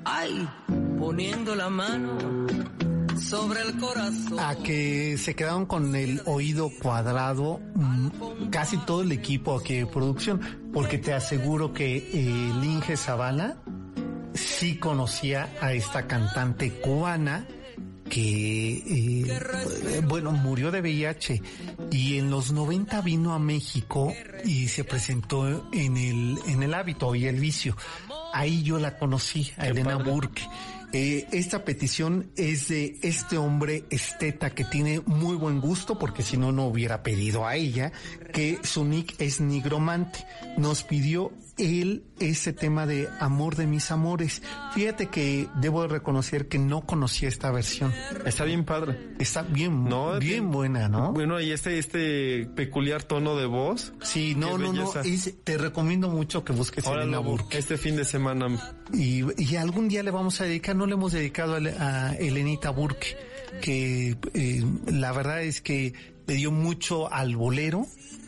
[0.03, 0.47] Ay,
[0.99, 2.17] poniendo la mano
[3.19, 4.39] sobre el corazón.
[4.39, 9.85] A que se quedaron con el oído cuadrado mm, casi todo el equipo aquí de
[9.85, 10.41] producción,
[10.73, 13.57] porque te aseguro que eh, Linge Zavala
[14.33, 17.47] sí conocía a esta cantante cubana
[18.09, 21.41] que, eh, bueno, murió de VIH
[21.91, 24.13] y en los 90 vino a México
[24.43, 27.75] y se presentó en el, en el hábito y el vicio.
[28.33, 30.43] Ahí yo la conocí, a Elena Burke.
[30.93, 36.37] Eh, esta petición es de este hombre esteta que tiene muy buen gusto, porque si
[36.37, 37.91] no, no hubiera pedido a ella,
[38.33, 40.25] que su nick es nigromante.
[40.57, 44.41] Nos pidió él ese tema de amor de mis amores.
[44.73, 47.93] Fíjate que debo reconocer que no conocía esta versión.
[48.25, 49.15] Está bien padre.
[49.19, 51.13] Está bien, No, bien buena, ¿no?
[51.13, 53.93] Bueno, y este, este peculiar tono de voz.
[54.01, 54.93] Sí, no, no, no.
[55.03, 57.57] es- te recomiendo mucho que busques a Ahora Elena Burke.
[57.57, 58.47] este fin de semana.
[58.93, 61.59] Y, y algún día le vamos a dedicar, no le hemos dedicado a,
[62.09, 63.17] a Elenita Burke,
[63.61, 65.93] que eh, la verdad es que
[66.27, 67.85] le dio mucho al bolero,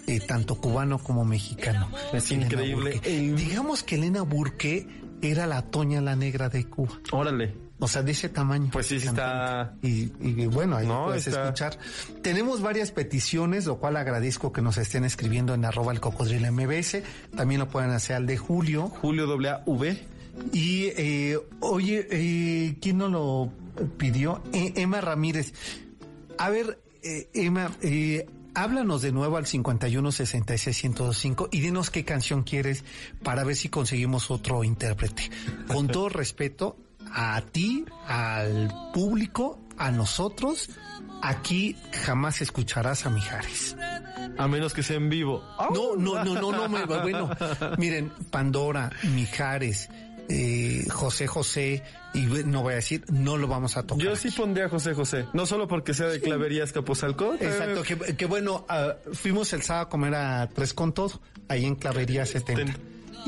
[0.08, 1.90] eh, tanto cubano como mexicano.
[2.14, 3.00] Es Elena increíble.
[3.04, 4.88] El- Digamos que Elena Burke
[5.22, 7.00] era la Toña la Negra de Cuba.
[7.12, 7.54] Órale.
[7.80, 8.70] O sea, de ese tamaño.
[8.74, 9.76] Pues sí, sí está.
[9.84, 11.78] Y, y bueno, ahí No, puedes está- escuchar.
[12.24, 17.04] Tenemos varias peticiones, lo cual agradezco que nos estén escribiendo en arroba el cocodrilo MBS.
[17.36, 18.88] También lo pueden hacer al de Julio.
[18.88, 20.00] Julio W.
[20.54, 23.52] Y eh, oye, eh, ¿quién nos lo
[23.98, 24.42] pidió?
[24.54, 25.54] Eh, Emma Ramírez.
[26.40, 28.26] A ver, eh, Emma, eh,
[28.58, 32.84] háblanos de nuevo al 51 66 1025 y dinos qué canción quieres
[33.24, 35.30] para ver si conseguimos otro intérprete.
[35.68, 36.76] Con todo respeto
[37.14, 40.72] a ti, al público, a nosotros,
[41.22, 43.76] aquí jamás escucharás a Mijares.
[44.38, 45.44] A menos que sea en vivo.
[45.74, 47.30] No, no, no, no, no, bueno,
[47.78, 49.90] miren, Pandora, Mijares,
[50.30, 54.04] eh, José José, y no voy a decir, no lo vamos a tocar.
[54.04, 55.26] Yo sí pondría a José José.
[55.34, 57.36] No solo porque sea de Claverías Capozalco.
[57.36, 61.66] Exacto, que, que bueno, ah, fuimos el sábado a comer a Tres con Todo, ahí
[61.66, 62.78] en Clavería 70.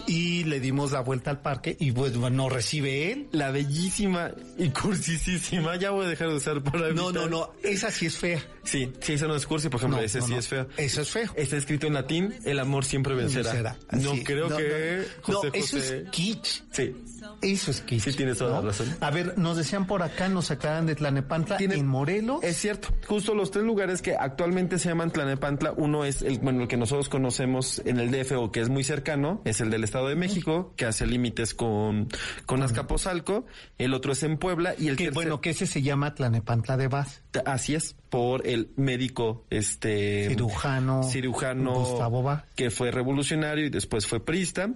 [0.07, 3.27] Y le dimos la vuelta al parque y pues bueno, nos recibe él.
[3.31, 5.75] La bellísima y cursisísima.
[5.75, 8.41] Ya voy a dejar de usar para No, no, no, esa sí es fea.
[8.63, 10.39] Sí, sí, esa no es cursi, por ejemplo, No, ese no, sí no.
[10.39, 10.67] es feo.
[10.77, 11.29] Eso es feo.
[11.35, 13.77] Está escrito en latín, el amor siempre vencerá.
[13.91, 15.97] No Sí, creo que no, José eso José...
[16.03, 16.63] es kitsch.
[16.71, 16.95] Sí.
[17.41, 18.03] Eso es kitsch.
[18.03, 18.95] Sí, tienes toda la razón.
[19.01, 22.43] A ver, nos decían por acá, nos aclaran de Tlanepantla, Tiene- en Morelos.
[22.43, 26.61] Es cierto, justo los tres lugares que actualmente se llaman Tlanepantla, uno es el, bueno,
[26.63, 29.85] el que nosotros conocemos en el DF o que es muy cercano, es el del
[29.85, 32.07] Estado de México, que hace límites con,
[32.45, 33.45] con Azcapotzalco,
[33.77, 36.77] el otro es en Puebla y el que tercer- bueno, que ese se llama Tlanepantla
[36.77, 37.21] de Vaz.
[37.45, 40.27] Así es, por el médico, este...
[40.29, 41.73] Cirujano Cirujano...
[41.73, 42.45] Gustavo Bá.
[42.55, 44.69] Que fue revolucionario y después fue prista.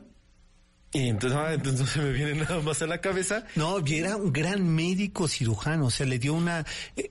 [0.96, 3.46] Y entonces, ah, entonces no se me viene nada más a la cabeza.
[3.56, 6.66] No, y era un gran médico cirujano, o sea, le dio una,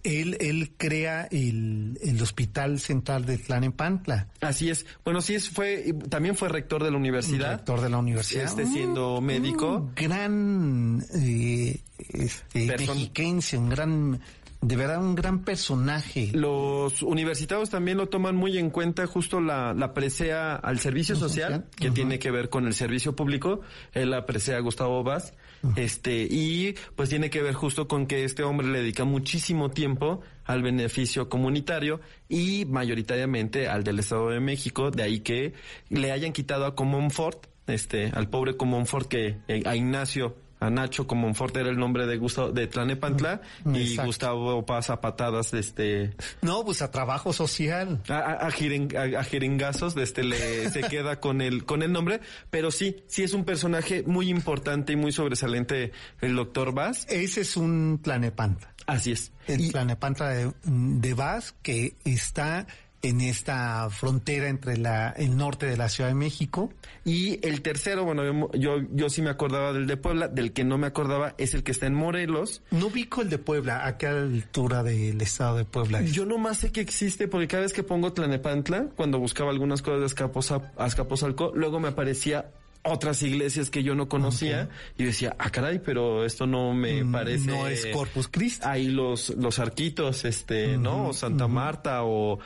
[0.05, 4.87] él, él crea el, el hospital central de Tlanepantla, Así es.
[5.05, 7.57] Bueno, sí es, fue, también fue rector de la universidad.
[7.57, 8.45] rector de la universidad.
[8.45, 9.77] Este, siendo médico.
[9.79, 14.21] Un gran, eh, este, Person- mexiquense, un gran,
[14.63, 16.31] de verdad, un gran personaje.
[16.33, 21.53] Los universitarios también lo toman muy en cuenta justo la, la presea al servicio social,
[21.53, 23.61] social, que tiene que ver con el servicio público.
[23.93, 25.35] Él la presea a Gustavo Vaz.
[25.77, 30.21] Este, y pues tiene que ver justo con que este hombre le dedica muchísimo tiempo
[30.45, 35.55] al beneficio comunitario y mayoritariamente al del Estado de México, de ahí que
[35.89, 41.07] le hayan quitado a Comonfort, este, al pobre Comonfort que, eh, a Ignacio, a Nacho
[41.07, 44.07] Comonfort era el nombre de Gustavo, de Tlanepantla, y Exacto.
[44.07, 48.01] Gustavo pasa patadas, este, No, pues a trabajo social.
[48.09, 51.83] a, a, a jiren- a- a jeringazos, de este le se queda con el con
[51.83, 52.21] el nombre,
[52.51, 57.07] pero sí, sí es un personaje muy importante y muy sobresaliente el doctor Vaz.
[57.09, 58.73] Ese es un Tlanepantla.
[58.87, 59.33] Así es.
[59.47, 62.67] el Y- Tlanepantla de, de Vaz, que está
[63.03, 66.73] en esta frontera entre la, el norte de la Ciudad de México.
[67.05, 70.79] Y el tercero, bueno, yo, yo sí me acordaba del de Puebla, del que no
[70.79, 72.63] me acordaba es el que está en Morelos.
[72.71, 76.13] No ubico el de Puebla, a qué altura del estado de Puebla es.
[76.13, 80.01] Yo nomás sé que existe porque cada vez que pongo Tlanepantla, cuando buscaba algunas cosas
[80.01, 82.53] de Azcapoza- Azcapotzalco, luego me aparecía
[82.85, 84.69] otras iglesias que yo no conocía
[84.99, 87.51] y decía, ah, caray, pero esto no me parece.
[87.51, 88.65] Mm, No es Corpus Christi.
[88.67, 91.09] Ahí los, los arquitos, este, ¿no?
[91.09, 92.39] O Santa Marta o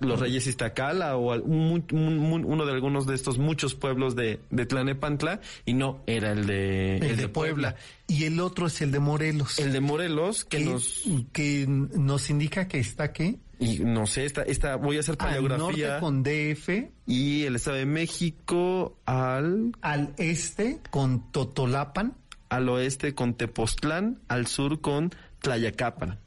[0.00, 5.74] los Reyes Iztacala o uno de algunos de estos muchos pueblos de, de Tlanepantla y
[5.74, 7.74] no, era el de, el, de Puebla.
[8.06, 9.58] Y el otro es el de Morelos.
[9.58, 14.24] El de Morelos, que que, nos, que nos indica que está aquí y no sé,
[14.24, 16.00] esta, esta, voy a hacer al norte paleografía.
[16.00, 16.68] con DF,
[17.06, 22.16] y el Estado de México al, al este con Totolapan.
[22.48, 26.18] al oeste con Tepoztlán, al sur con Tlayacapan,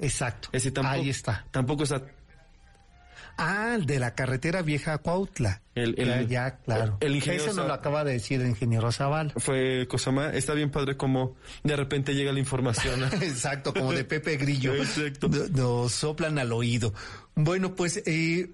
[0.00, 0.48] exacto.
[0.52, 1.46] Tampoco, Ahí está.
[1.50, 2.02] Tampoco está
[3.36, 5.62] Ah, el de la carretera vieja a Cuautla.
[5.74, 6.98] El- el- ya, ya, claro.
[7.00, 9.32] el ingeniero Ese nos lo acaba de decir el ingeniero Zavala.
[9.38, 13.02] fue Cosama, está bien padre como de repente llega la información.
[13.22, 14.74] Exacto, como de Pepe Grillo.
[14.74, 15.28] Exacto.
[15.28, 16.92] No- Nos soplan al oído.
[17.34, 18.50] Bueno, pues eh,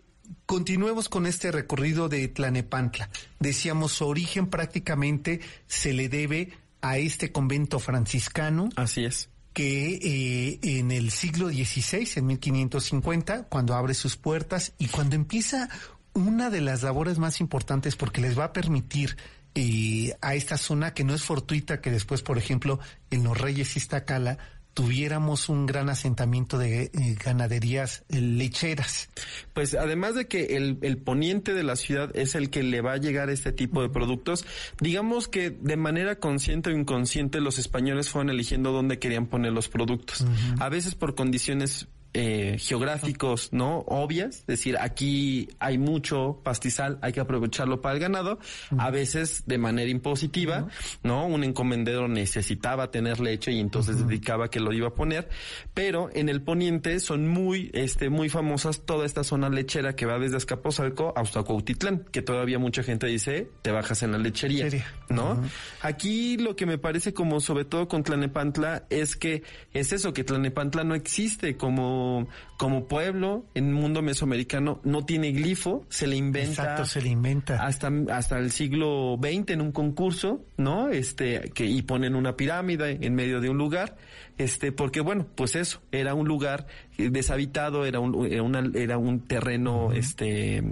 [0.47, 3.11] continuemos con este recorrido de Tlanepantla.
[3.41, 9.29] Decíamos, su origen prácticamente se le debe a este convento franciscano Así es.
[9.53, 15.69] Que eh, en el siglo XVI, en 1550, cuando abre sus puertas y cuando empieza
[16.15, 19.17] una de las labores más importantes porque les va a permitir
[19.55, 22.79] eh, a esta zona que no es fortuita que después, por ejemplo,
[23.11, 24.39] en los Reyes Iztacala
[24.75, 26.91] tuviéramos un gran asentamiento de eh,
[27.23, 29.09] ganaderías eh, lecheras.
[29.53, 32.93] Pues además de que el, el poniente de la ciudad es el que le va
[32.93, 34.45] a llegar este tipo de productos,
[34.81, 39.69] digamos que de manera consciente o inconsciente los españoles fueron eligiendo dónde querían poner los
[39.69, 40.25] productos.
[40.61, 41.89] A veces por condiciones
[42.21, 43.85] eh, geográficos, ¿no?
[43.87, 48.41] Obvias, es decir, aquí hay mucho pastizal, hay que aprovecharlo para el ganado,
[48.77, 50.67] a veces de manera impositiva,
[51.05, 51.29] ¿no?
[51.29, 55.29] Un encomendero necesitaba tener leche y entonces dedicaba que lo iba a poner,
[55.75, 60.19] pero en el poniente son muy, este, muy famosas toda esta zona lechera que va
[60.19, 64.93] desde Azcapotzalco hasta Cuautitlán, que todavía mucha gente dice, te bajas en la lechería, Lechería.
[65.09, 65.41] ¿no?
[65.83, 70.25] Aquí lo que me parece como sobre todo con Tlanepantla es que es eso, que
[70.25, 72.08] Tlanepantla no existe como,
[72.57, 77.09] como pueblo en el mundo mesoamericano, no tiene glifo, se le inventa Exacto, se le
[77.11, 77.65] inventa.
[77.65, 80.89] hasta, hasta el siglo XX en un concurso, ¿no?
[80.89, 83.97] Este, que, y ponen una pirámide en medio de un lugar,
[84.39, 88.99] este, porque bueno, pues eso, era un lugar eh, deshabitado, era un, era una- era
[88.99, 90.63] un terreno, este, eh,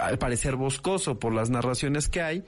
[0.00, 2.44] al parecer boscoso por las narraciones que hay,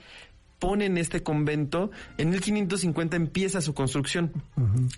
[0.66, 4.32] ponen este convento, en 1550 empieza su construcción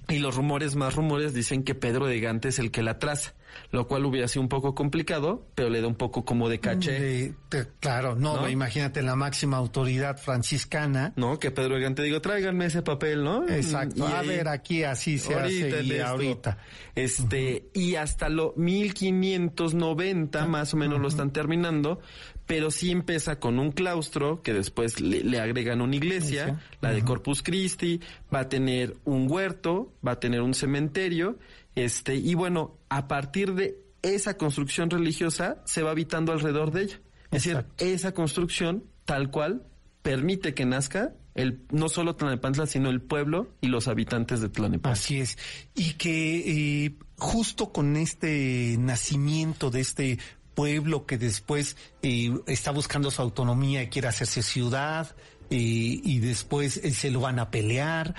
[0.09, 3.35] y los rumores más rumores dicen que Pedro de Gante es el que la traza,
[3.71, 6.93] lo cual hubiera sido un poco complicado, pero le da un poco como de caché.
[6.93, 8.49] De- de- claro, no, ¿No?
[8.49, 11.13] imagínate la máxima autoridad franciscana.
[11.17, 11.39] ¿no?
[11.39, 13.47] Que Pedro Gigante digo, tráiganme ese papel, ¿no?
[13.49, 14.09] Exacto.
[14.09, 16.57] Y a ahí- ver, aquí así se hace y en ahorita.
[16.95, 22.01] Este, y hasta lo 1590 más o menos lo están terminando,
[22.49, 27.05] pero sí empieza con un claustro que después le, le agregan una iglesia, la de
[27.05, 28.01] Corpus Christi,
[28.35, 31.39] va a tener un huerto, va a tener un cementerio,
[31.77, 37.01] este, y bueno, a partir de esa construcción religiosa se va habitando alrededor de ella.
[37.31, 37.75] Es Exacto.
[37.77, 39.67] decir, esa construcción tal cual
[40.03, 44.93] permite que nazca el no solo Tlanepantla, sino el pueblo y los habitantes de Tlanepantla.
[44.93, 45.37] Así es.
[45.75, 50.19] Y que eh, justo con este nacimiento de este
[50.59, 55.15] pueblo que después eh, está buscando su autonomía y quiere hacerse ciudad
[55.51, 58.17] eh, y después eh, se lo van a pelear,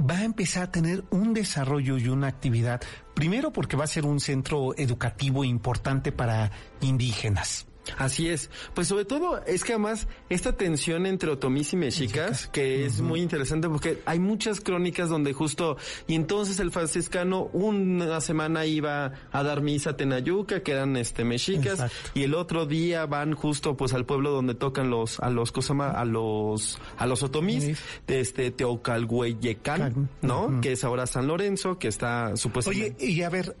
[0.00, 2.80] va a empezar a tener un desarrollo y una actividad,
[3.14, 7.66] primero porque va a ser un centro educativo importante para indígenas.
[7.98, 8.50] Así es.
[8.74, 13.20] Pues sobre todo es que además esta tensión entre otomís y mexicas, que es muy
[13.20, 15.76] interesante porque hay muchas crónicas donde justo,
[16.06, 21.24] y entonces el franciscano una semana iba a dar misa a Tenayuca, que eran este
[21.24, 21.96] mexicas, Exacto.
[22.14, 25.62] y el otro día van justo pues al pueblo donde tocan los, a los, ¿cómo
[25.62, 25.90] se llama?
[25.90, 27.74] A los, a los otomís, Sí.
[28.06, 30.60] de este Teocalhueyecán, ¿no?
[30.60, 32.96] Que es ahora San Lorenzo, que está supuestamente.
[33.04, 33.56] Oye, y a ver,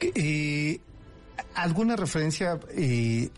[0.00, 0.80] eh,
[1.62, 3.30] ¿alguna referencia eh,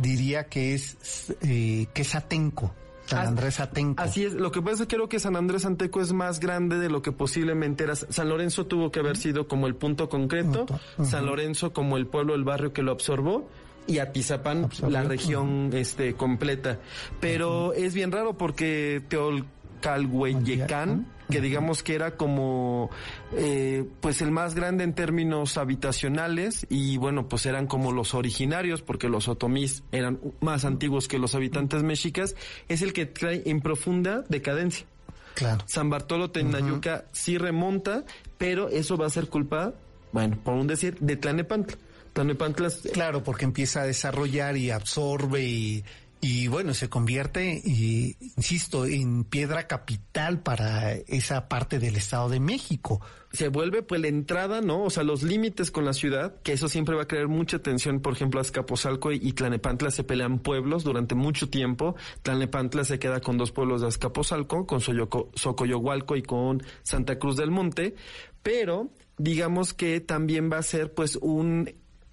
[0.00, 2.74] diría que es eh, que es Atenco?
[3.06, 4.02] San Andrés Atenco.
[4.02, 6.78] Así es, lo que pasa es que creo que San Andrés Anteco es más grande
[6.78, 7.94] de lo que posiblemente era.
[7.94, 10.66] San Lorenzo tuvo que haber sido como el punto concreto.
[11.02, 13.48] San Lorenzo como el pueblo, el barrio que lo absorbó
[13.86, 16.80] y Atizapán la región este completa.
[17.20, 22.90] Pero es bien raro porque Teolcalhueyecán, que digamos que era como
[23.32, 28.82] eh, pues el más grande en términos habitacionales y bueno pues eran como los originarios
[28.82, 32.36] porque los otomís eran más antiguos que los habitantes mexicas
[32.68, 34.86] es el que trae en profunda decadencia.
[35.34, 35.64] Claro.
[35.66, 38.04] San Bartolo Tenayuca sí remonta
[38.38, 39.74] pero eso va a ser culpa
[40.12, 41.76] bueno por un decir de Tlanepantla.
[42.12, 45.84] Tlanepantla Claro, porque empieza a desarrollar y absorbe y,
[46.20, 52.40] y bueno, se convierte, y, insisto, en piedra capital para esa parte del Estado de
[52.40, 53.00] México.
[53.32, 54.84] se vuelve pues la entrada, ¿no?
[54.84, 58.00] O sea, los límites con la ciudad, que eso siempre va a crear mucha tensión.
[58.00, 61.96] Por ejemplo, Azcapotzalco y, Tlanepantla se pelean pueblos durante mucho tiempo.
[62.22, 67.36] Tlanepantla se queda con dos pueblos de Azcapotzalco, con Soyoco- Socoyohualco y con Santa Cruz
[67.36, 67.94] del Monte.
[68.42, 71.70] Pero digamos que también va a ser pues un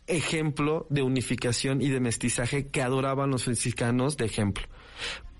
[0.07, 4.63] ejemplo de unificación y de mestizaje que adoraban los franciscanos de ejemplo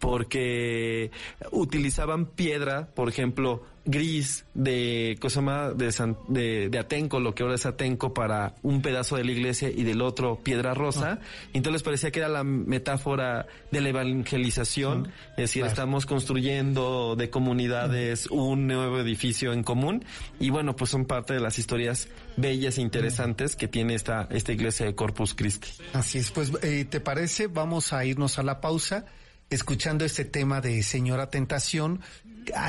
[0.04, 1.12] porque
[1.51, 7.43] utilizaban piedra, por ejemplo, gris de cosa más de, San- de, de Atenco, lo que
[7.43, 11.20] ahora es Atenco, para un pedazo de la iglesia y del otro piedra rosa.
[11.54, 15.72] Y entonces les parecía que era la metáfora de la evangelización, es decir, Claro.
[15.72, 20.04] estamos construyendo de comunidades un nuevo edificio en común.
[20.39, 24.51] Y bueno, pues son parte de las historias bellas e interesantes que tiene esta, esta
[24.51, 25.70] iglesia de Corpus Christi.
[25.93, 27.47] Así es, pues, eh, ¿te parece?
[27.47, 29.06] Vamos a irnos a la pausa
[29.50, 32.02] escuchando este tema de Señora Tentación,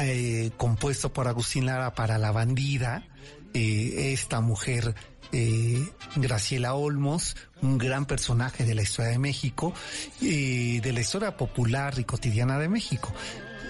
[0.02, 3.06] eh, compuesto por Agustín Lara para La Bandida,
[3.54, 4.94] eh, esta mujer
[5.32, 9.74] eh, Graciela Olmos, un gran personaje de la historia de México,
[10.20, 13.12] y de la historia popular y cotidiana de México.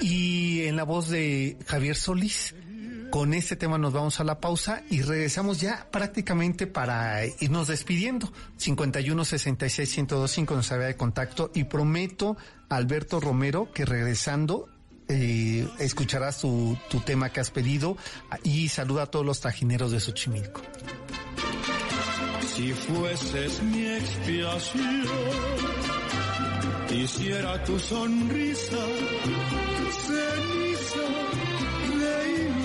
[0.01, 2.55] Y en la voz de Javier Solís,
[3.11, 8.33] con este tema nos vamos a la pausa y regresamos ya prácticamente para irnos despidiendo.
[8.57, 12.37] 51 66 1025 nos había de contacto y prometo
[12.69, 14.69] a Alberto Romero que regresando
[15.09, 17.97] eh, escucharás tu, tema que has pedido
[18.43, 20.63] y saluda a todos los tajineros de Xochimilco.
[22.55, 25.07] Si fueses mi expiación,
[26.89, 28.79] quisiera tu sonrisa,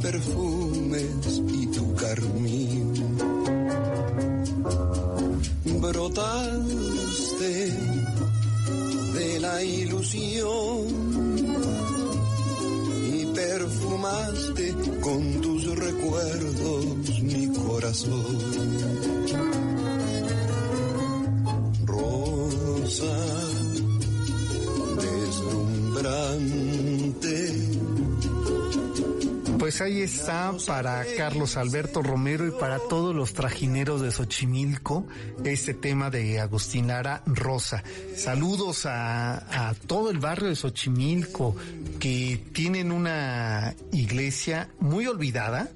[0.00, 2.92] perfumes y tu carmín.
[5.80, 7.72] Brotaste
[9.14, 10.86] de la ilusión
[13.12, 19.67] y perfumaste con tus recuerdos mi corazón.
[29.78, 35.06] Pues ahí está para Carlos Alberto Romero y para todos los trajineros de Xochimilco
[35.44, 37.84] este tema de Agustín Lara Rosa.
[38.16, 41.54] Saludos a, a todo el barrio de Xochimilco
[42.00, 45.68] que tienen una iglesia muy olvidada.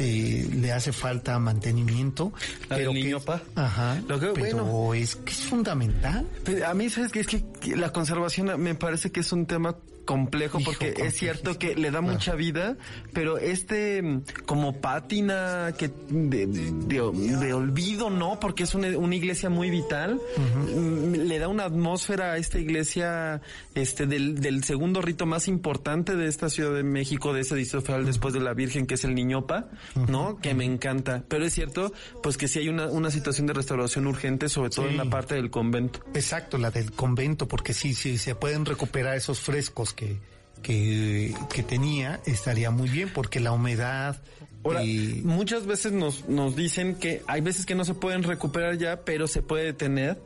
[0.00, 2.32] eh, le hace falta mantenimiento.
[2.68, 3.40] La que- Niñopa.
[3.54, 4.02] Ajá.
[4.08, 4.94] Lo que- pero bueno.
[4.94, 6.26] es que es fundamental.
[6.44, 7.20] Pero a mí, ¿sabes qué?
[7.20, 7.44] Es que
[7.76, 9.76] la conservación me parece que es un tema
[10.06, 12.14] complejo Hijo, porque es cierto que le da Claro.
[12.14, 12.76] mucha vida,
[13.12, 18.40] pero este mm, como pátina que de, de- de olvido, ¿no?
[18.40, 23.42] Porque es una, una iglesia muy vital, mm, le da una atmósfera a esta iglesia
[23.74, 27.84] este del, del segundo rito más importante de esta Ciudad de México, de ese distrito
[27.84, 29.68] federal después de la Virgen, que es el Niñopa,
[30.08, 30.38] ¿no?
[30.40, 31.24] Que me encanta.
[31.28, 31.92] Pero es cierto,
[32.22, 34.92] pues que sí hay una, una situación de restauración urgente, sobre todo Sí.
[34.92, 36.00] en la parte del convento.
[36.14, 40.18] Exacto, la del convento, porque sí, sí, se pueden recuperar esos frescos que,
[40.62, 44.22] que, que tenía, estaría muy bien, porque la humedad...
[44.64, 48.76] Ahora, y- muchas veces nos, nos dicen que hay veces que no se pueden recuperar
[48.78, 50.18] ya, pero se puede detener.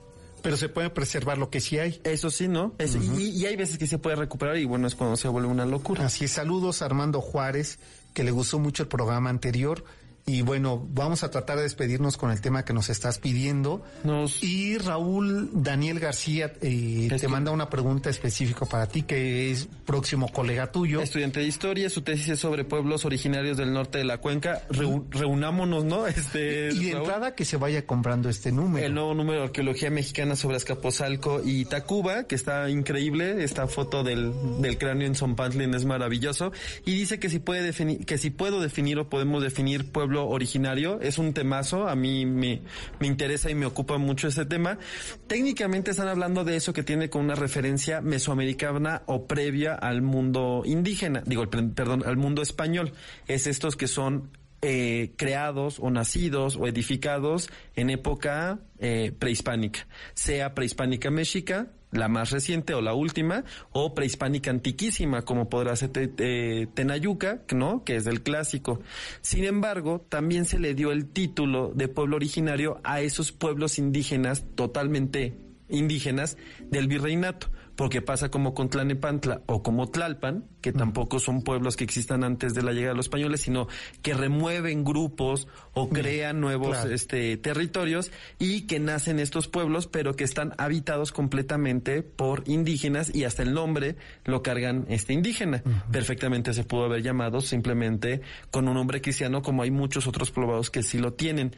[0.42, 2.00] pero se puede preservar lo que sí hay.
[2.04, 2.74] Eso sí, ¿no?
[2.78, 5.48] Es- y, y hay veces que se puede recuperar y bueno, es cuando se vuelve
[5.48, 6.06] una locura.
[6.06, 7.78] Así es, saludos a Armando Juárez,
[8.14, 9.84] que le gustó mucho el programa anterior.
[10.30, 13.82] Y bueno, vamos a tratar de despedirnos con el tema que nos estás pidiendo.
[14.04, 19.68] Nos- Y Raúl Daniel García eh, te manda una pregunta específica para ti, que es
[19.84, 21.00] próximo colega tuyo.
[21.00, 24.62] Estudiante de historia, su tesis es sobre pueblos originarios del norte de la cuenca.
[24.70, 26.06] Reu- reunámonos, ¿no?
[26.20, 27.02] Este, y de Raúl.
[27.04, 28.86] entrada que se vaya comprando este número.
[28.86, 33.42] El nuevo número de arqueología mexicana sobre Azcapotzalco y Tacuba, que está increíble.
[33.42, 36.52] Esta foto del, del cráneo en Zompantlin es maravilloso.
[36.84, 39.90] Y dice que si puede definir, que si puedo definir o podemos definir
[40.26, 41.88] originario, es un temazo.
[41.88, 42.62] A mí me,
[42.98, 44.78] me interesa y me ocupa mucho este tema.
[45.26, 50.62] Técnicamente están hablando de eso que tiene con una referencia mesoamericana o previa al mundo
[50.64, 52.92] indígena, digo, per- perdón, al mundo español.
[53.26, 54.30] Es estos que son
[54.62, 62.30] eh, creados o nacidos o edificados en época eh, prehispánica, sea prehispánica mexica, la más
[62.30, 67.84] reciente o la última, o prehispánica antiquísima, como podrá ser te- te- Tenayuca, ¿no?
[67.84, 68.80] Que es del clásico.
[69.22, 74.44] Sin embargo, también se le dio el título de pueblo originario a esos pueblos indígenas
[74.54, 75.36] totalmente
[75.68, 76.36] indígenas
[76.70, 77.48] del virreinato,
[77.80, 82.52] porque pasa como con Tlanepantla o como Tlalpan, que tampoco son pueblos que existan antes
[82.52, 83.68] de la llegada de los españoles, sino
[84.02, 86.90] que remueven grupos o crean nuevos claro.
[86.90, 93.24] este, territorios y que nacen estos pueblos, pero que están habitados completamente por indígenas y
[93.24, 95.62] hasta el nombre lo cargan este indígena.
[95.90, 98.20] Perfectamente se pudo haber llamado simplemente
[98.50, 101.56] con un nombre cristiano, como hay muchos otros poblados que sí lo tienen.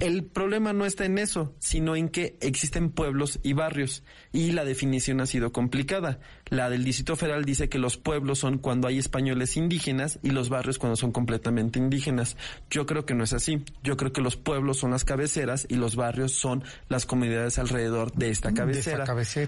[0.00, 4.64] El problema no está en eso, sino en que existen pueblos y barrios y la
[4.64, 6.18] definición ha sido complicada.
[6.46, 10.48] La del Distrito Federal dice que los pueblos son cuando hay españoles indígenas y los
[10.48, 12.36] barrios cuando son completamente indígenas.
[12.68, 13.64] Yo creo que no es así.
[13.84, 18.12] Yo creo que los pueblos son las cabeceras y los barrios son las comunidades alrededor
[18.12, 19.04] de esta De cabecera.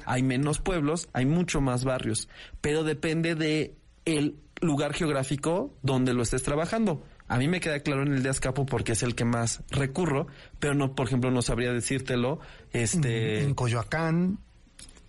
[0.06, 2.28] Hay menos pueblos, hay mucho más barrios,
[2.60, 3.74] pero depende de
[4.04, 7.04] el lugar geográfico donde lo estés trabajando.
[7.26, 10.26] A mí me queda claro en el de Azcapo porque es el que más recurro,
[10.58, 12.38] pero no, por ejemplo, no sabría decírtelo,
[12.72, 14.38] este, En Coyoacán,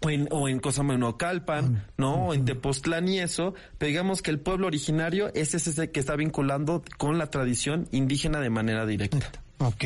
[0.01, 2.27] o en, o en Cosamenocalpan, ¿no?
[2.27, 6.15] O en Tepoztlán y eso, pero digamos que el pueblo originario es ese que está
[6.15, 9.31] vinculando con la tradición indígena de manera directa.
[9.57, 9.85] Ok.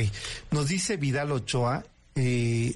[0.52, 2.76] Nos dice Vidal Ochoa, eh,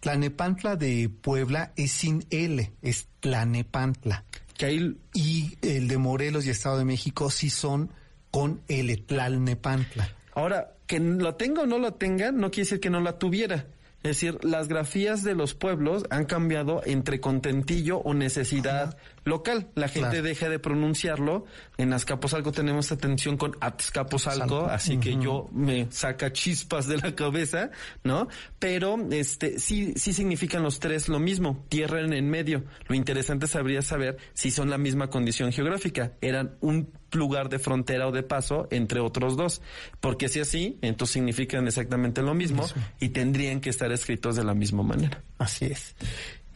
[0.00, 4.24] Tlanepantla de Puebla es sin L, es Tlanepantla.
[4.56, 7.90] Que ahí y el de Morelos y Estado de México sí son
[8.30, 10.14] con el Etlalnepantla.
[10.34, 13.66] Ahora, que lo tenga o no lo tenga, no quiere decir que no la tuviera.
[14.02, 18.96] Es decir, las grafías de los pueblos han cambiado entre contentillo o necesidad
[19.28, 19.68] local.
[19.74, 20.22] La gente Claro.
[20.24, 21.44] deja de pronunciarlo.
[21.76, 27.70] En Azcapotzalco tenemos atención con Azcapotzalco, así que yo me saca chispas de la cabeza,
[28.04, 28.28] ¿no?
[28.58, 32.64] Pero este sí sí significan los tres lo mismo, tierra en en medio.
[32.88, 36.12] Lo interesante sabría saber si son la misma condición geográfica.
[36.20, 39.62] Eran un lugar de frontera o de paso entre otros dos.
[40.00, 42.66] Porque si así, entonces significan exactamente lo mismo
[43.00, 45.22] y tendrían que estar escritos de la misma manera.
[45.38, 45.94] Así es.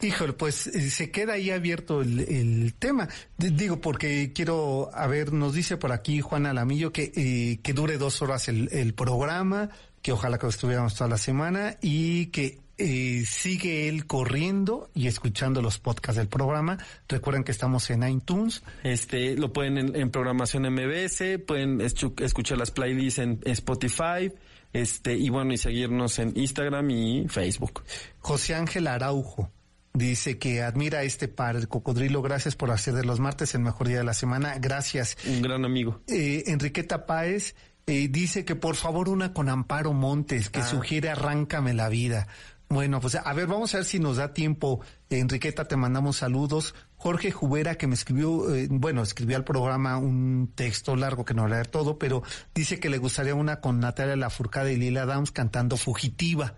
[0.03, 3.07] Híjole, pues eh, se queda ahí abierto el, el tema.
[3.37, 7.73] D- Digo, porque quiero, a ver, nos dice por aquí Juan Alamillo que, eh, que
[7.73, 9.69] dure dos horas el, el programa,
[10.01, 15.61] que ojalá que estuviéramos toda la semana y que eh, sigue él corriendo y escuchando
[15.61, 16.77] los podcasts del programa.
[17.07, 18.63] Recuerden que estamos en iTunes.
[18.83, 24.31] Este, lo pueden en, en programación MBS, pueden escuchar las playlists en Spotify,
[24.73, 27.83] este, y bueno, y seguirnos en Instagram y Facebook.
[28.19, 29.51] José Ángel Araujo
[29.93, 32.21] dice que admira a este par, el cocodrilo.
[32.21, 34.57] Gracias por hacer de los martes el mejor día de la semana.
[34.59, 35.17] Gracias.
[35.27, 36.01] Un gran amigo.
[36.07, 41.73] eh, Enriqueta Páez eh, dice que por favor una con Amparo Montes, que sugiere Arráncame
[41.73, 42.27] la vida.
[42.69, 44.81] Bueno, pues a ver, vamos a ver si nos da tiempo.
[45.09, 46.73] Enriqueta, te mandamos saludos.
[46.95, 51.47] Jorge Jubera, que me escribió, eh, bueno, escribió al programa un texto largo que no
[51.47, 52.23] leer todo, pero
[52.55, 56.55] dice que le gustaría una con Natalia Lafourcade y Lila Downs cantando Fugitiva.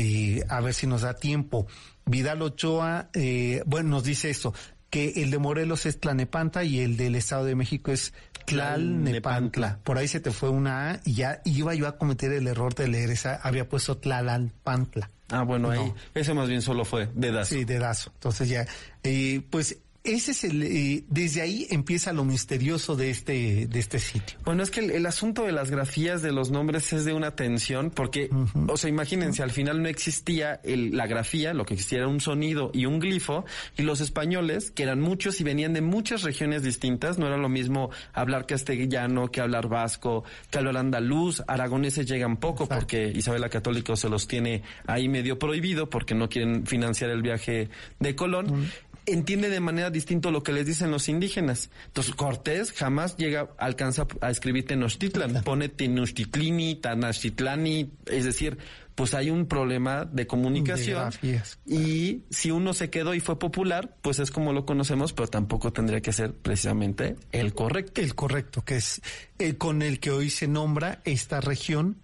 [0.00, 1.66] Eh, a ver si nos da tiempo.
[2.06, 4.54] Vidal Ochoa, eh, bueno, nos dice esto,
[4.90, 8.12] que el de Morelos es Tlanepantla y el del Estado de México es
[8.46, 9.80] Tlalnepantla.
[9.82, 12.76] Por ahí se te fue una A y ya iba yo a cometer el error
[12.76, 15.10] de leer esa, había puesto Tlalnepantla.
[15.30, 17.56] Ah, bueno, ahí, ese más bien solo fue dedazo.
[17.56, 18.12] Sí, dedazo.
[18.14, 18.66] Entonces ya,
[19.02, 19.78] eh, pues
[20.14, 24.38] ese es el, eh, desde ahí empieza lo misterioso de este, de este sitio.
[24.44, 27.34] Bueno, es que el, el asunto de las grafías de los nombres es de una
[27.36, 28.30] tensión, porque,
[28.68, 32.20] o sea, imagínense, al final no existía el- la grafía, lo que existía era un
[32.20, 33.44] sonido y un glifo,
[33.76, 37.48] y los españoles, que eran muchos y venían de muchas regiones distintas, no era lo
[37.48, 43.48] mismo hablar castellano que hablar vasco, que hablar andaluz, aragoneses llegan poco, porque Isabel la
[43.48, 47.68] Católica se los tiene ahí medio prohibido, porque no quieren financiar el viaje
[48.00, 48.70] de Colón
[49.12, 51.70] entiende de manera distinta lo que les dicen los indígenas.
[51.86, 58.58] Entonces Cortés jamás llega, alcanza a escribir Tenochtitlan, pone Tenochtitlini, Tanachitlani, es decir,
[58.94, 61.10] pues hay un problema de comunicación.
[61.22, 61.40] De.
[61.66, 65.72] Y si uno se quedó y fue popular, pues es como lo conocemos, pero tampoco
[65.72, 68.00] tendría que ser precisamente el correcto.
[68.00, 69.00] El correcto, que es
[69.38, 71.98] eh, con el que hoy se nombra esta región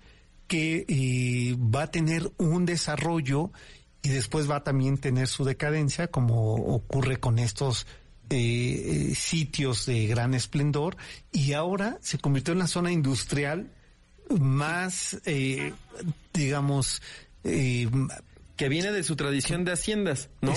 [0.47, 3.51] que eh, va a tener un desarrollo
[4.05, 7.87] y después va a también tener su decadencia, como ocurre con estos
[8.29, 8.37] eh,
[9.11, 10.99] eh, sitios de gran esplendor,
[11.33, 13.71] y ahora se convirtió en la zona industrial
[14.39, 15.73] más, eh,
[16.35, 17.01] digamos,
[17.45, 17.89] eh,
[18.57, 20.53] que viene de su tradición de haciendas, ¿no?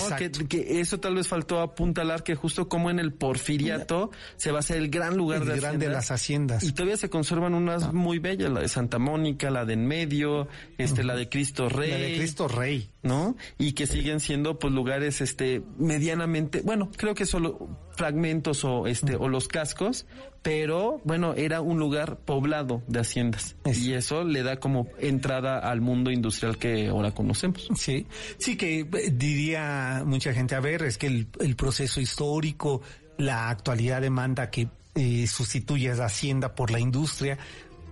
[0.48, 4.60] Que, eso tal vez faltó apuntalar que justo como en el porfiriato se va a
[4.60, 6.62] hacer el gran lugar el de gran de las haciendas.
[6.62, 10.48] Y todavía se conservan unas muy bellas, la de Santa Mónica, la de en medio,
[10.76, 11.90] este, la de Cristo Rey.
[11.90, 12.88] La de Cristo Rey.
[13.00, 13.36] ¿No?
[13.58, 19.14] Y que siguen siendo pues lugares este medianamente, bueno, creo que solo fragmentos o este
[19.14, 20.04] o los cascos,
[20.42, 25.58] pero bueno, era un lugar poblado de haciendas Es- y eso le da como entrada
[25.60, 27.68] al mundo industrial que ahora conocemos.
[27.76, 28.06] Sí,
[28.38, 32.82] sí que eh, diría mucha gente, a ver, es que el, el proceso histórico,
[33.16, 37.38] la actualidad demanda que eh, sustituya la hacienda por la industria,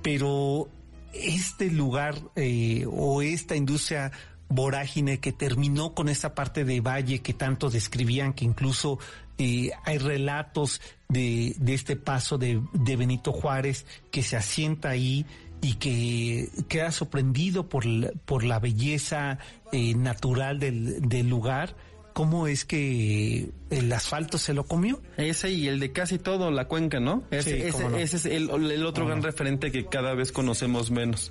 [0.02, 0.68] pero
[1.12, 4.11] este lugar eh, o esta industria
[4.49, 8.99] vorágine que terminó con esta parte de valle que tanto describían, que incluso
[9.38, 15.26] eh, hay relatos de, de este paso de, de Benito Juárez que se asienta ahí
[15.62, 19.38] y que queda sorprendido por la, por la belleza
[19.72, 21.74] eh, natural del, del lugar.
[22.12, 25.03] ¿Cómo es que el asfalto se lo comió?
[25.18, 27.24] Ese y el de casi todo, la cuenca, ¿no?
[27.30, 27.97] Ese, Sí, ese- no.
[27.99, 31.30] ese es el, el otro gran referente que cada vez conocemos menos.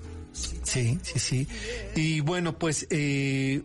[0.64, 1.48] Sí, sí, sí.
[1.96, 3.62] Y bueno, pues eh,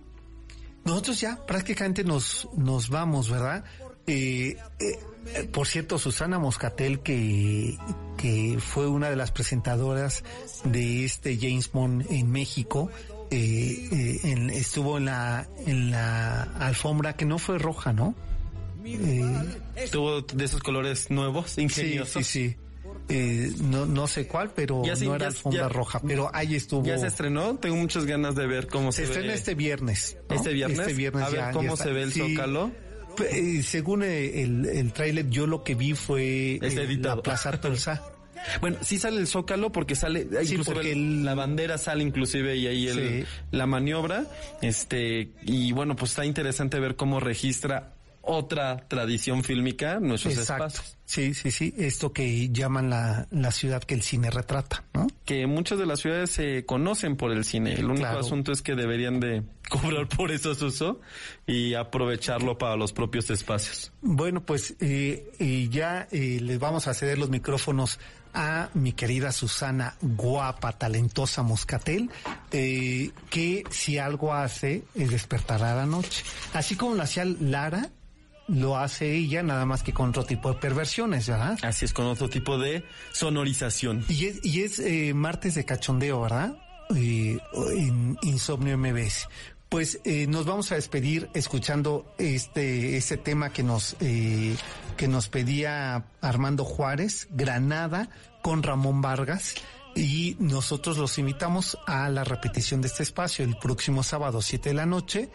[0.85, 3.65] nosotros ya prácticamente nos, nos vamos, ¿verdad?
[4.07, 7.77] Eh, eh, por cierto, Susana Moscatel, que,
[8.17, 10.25] que fue una de las presentadoras
[10.65, 12.91] de este James Bond en México,
[13.31, 18.15] eh, eh, en- estuvo en la, en la alfombra que no fue roja, ¿no?
[18.85, 22.27] Eh, Tuvo de esos colores nuevos, sí, ingeniosos.
[22.27, 22.57] sí, sí.
[23.11, 26.31] Eh, no, no sé cuál, pero Ya sí, no era ya- alfombra ya- roja, pero
[26.33, 26.85] ahí estuvo.
[26.87, 29.35] Ya se estrenó, tengo muchas ganas de ver cómo se, Se estrena ve.
[29.35, 30.17] este viernes.
[30.29, 30.37] ¿no?
[30.37, 30.79] ¿Este viernes?
[30.81, 32.71] Este viernes A ver cómo se ve el Sí, Zócalo.
[33.31, 38.03] Eh, según eh, el, el tráiler, yo lo que vi fue eh, la Plaza Tolsa.
[38.63, 42.57] Bueno, sí sale el Zócalo porque sale, Sí, inclusive porque el- la bandera sale inclusive
[42.57, 43.29] y ahí el- Sí.
[43.51, 44.25] la maniobra,
[44.63, 50.67] este, y bueno, pues está interesante ver cómo registra otra tradición fílmica nuestros Exacto.
[50.67, 50.97] espacios.
[51.05, 51.75] Sí, sí, sí.
[51.77, 55.09] Esto que llaman la, la ciudad que el cine retrata, ¿no?
[55.25, 57.73] Que muchas de las ciudades se conocen por el cine.
[57.75, 58.21] El único Claro.
[58.21, 61.01] asunto es que deberían de cobrar por eso su uso
[61.47, 63.91] y aprovecharlo para los propios espacios.
[64.03, 67.99] Bueno, pues eh, eh, ya eh, les vamos a ceder los micrófonos
[68.33, 72.09] a mi querida Susana, guapa, talentosa Moscatel,
[72.53, 76.23] eh, que si algo hace es despertar a la noche.
[76.55, 77.91] Así como lo hacía Lara,
[78.51, 81.59] lo hace ella, nada más que con otro tipo de perversiones, ¿verdad?
[81.63, 84.05] Así es, con otro tipo de sonorización.
[84.09, 86.57] Y es, y es eh, martes de cachondeo, ¿verdad?
[86.95, 87.39] Eh,
[87.77, 89.29] en Insomnio MBS.
[89.69, 94.57] Pues eh, nos vamos a despedir escuchando este, este tema que nos, eh,
[94.97, 98.09] que nos pedía Armando Juárez, Granada,
[98.43, 99.55] con Ramón Vargas.
[99.95, 104.75] Y nosotros los invitamos a la repetición de este espacio el próximo sábado, 7 de
[104.75, 105.31] la noche.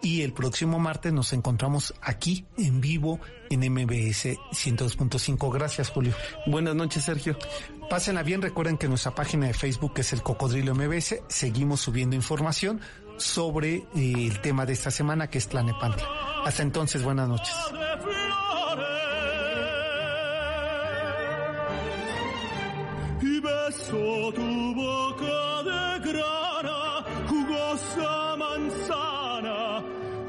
[0.00, 3.20] Y el próximo martes nos encontramos aquí en vivo
[3.50, 5.52] en MBS 102.5.
[5.52, 6.14] Gracias, Julio.
[6.46, 7.36] Buenas noches, Sergio.
[7.90, 11.22] Pásenla bien, recuerden que nuestra página de Facebook es el Cocodrilo MBS.
[11.28, 12.80] Seguimos subiendo información
[13.16, 16.06] sobre eh, el tema de esta semana que es Tlanepantla.
[16.44, 17.54] Hasta entonces, buenas noches.
[17.72, 18.98] de flores
[23.22, 26.02] y beso tu boca de